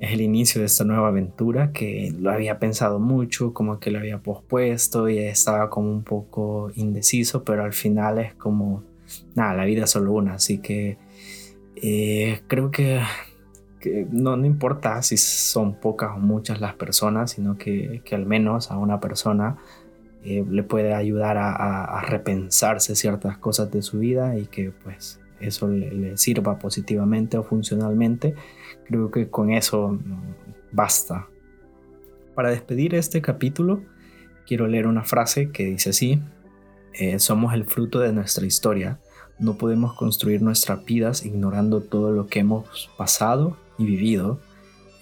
[0.03, 4.01] es el inicio de esta nueva aventura que lo había pensado mucho, como que lo
[4.01, 8.82] había pospuesto y estaba como un poco indeciso, pero al final es como,
[9.36, 10.99] nada, la vida es solo una, así que
[11.83, 13.03] eh, creo que,
[14.11, 18.70] no, no, importa si son pocas o muchas las personas, sino que, que al menos
[18.70, 19.59] a una persona
[20.24, 25.20] eh, le puede ayudar a, a, repensarse ciertas cosas de su vida y que pues
[25.41, 28.37] eso le sirva positivamente o funcionalmente
[28.85, 29.99] Creo que con eso
[30.70, 31.28] basta.
[32.35, 33.83] Para despedir este capítulo,
[34.47, 36.20] quiero leer una frase que dice así,
[36.95, 39.01] eh, somos el fruto de nuestra historia,
[39.39, 44.41] no podemos construir nuestras vidas ignorando todo lo que hemos pasado y vivido.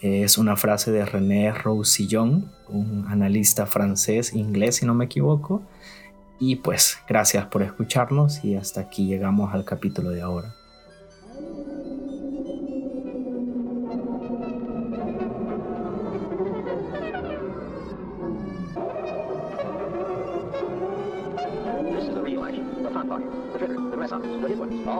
[0.00, 5.62] es una frase de René Roussillon, un analista francés, inglés si no me equivoco.
[6.38, 10.54] Y pues gracias por escucharnos y hasta aquí llegamos al capítulo de ahora.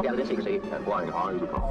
[0.00, 1.62] 别的事情，管你啥事都管。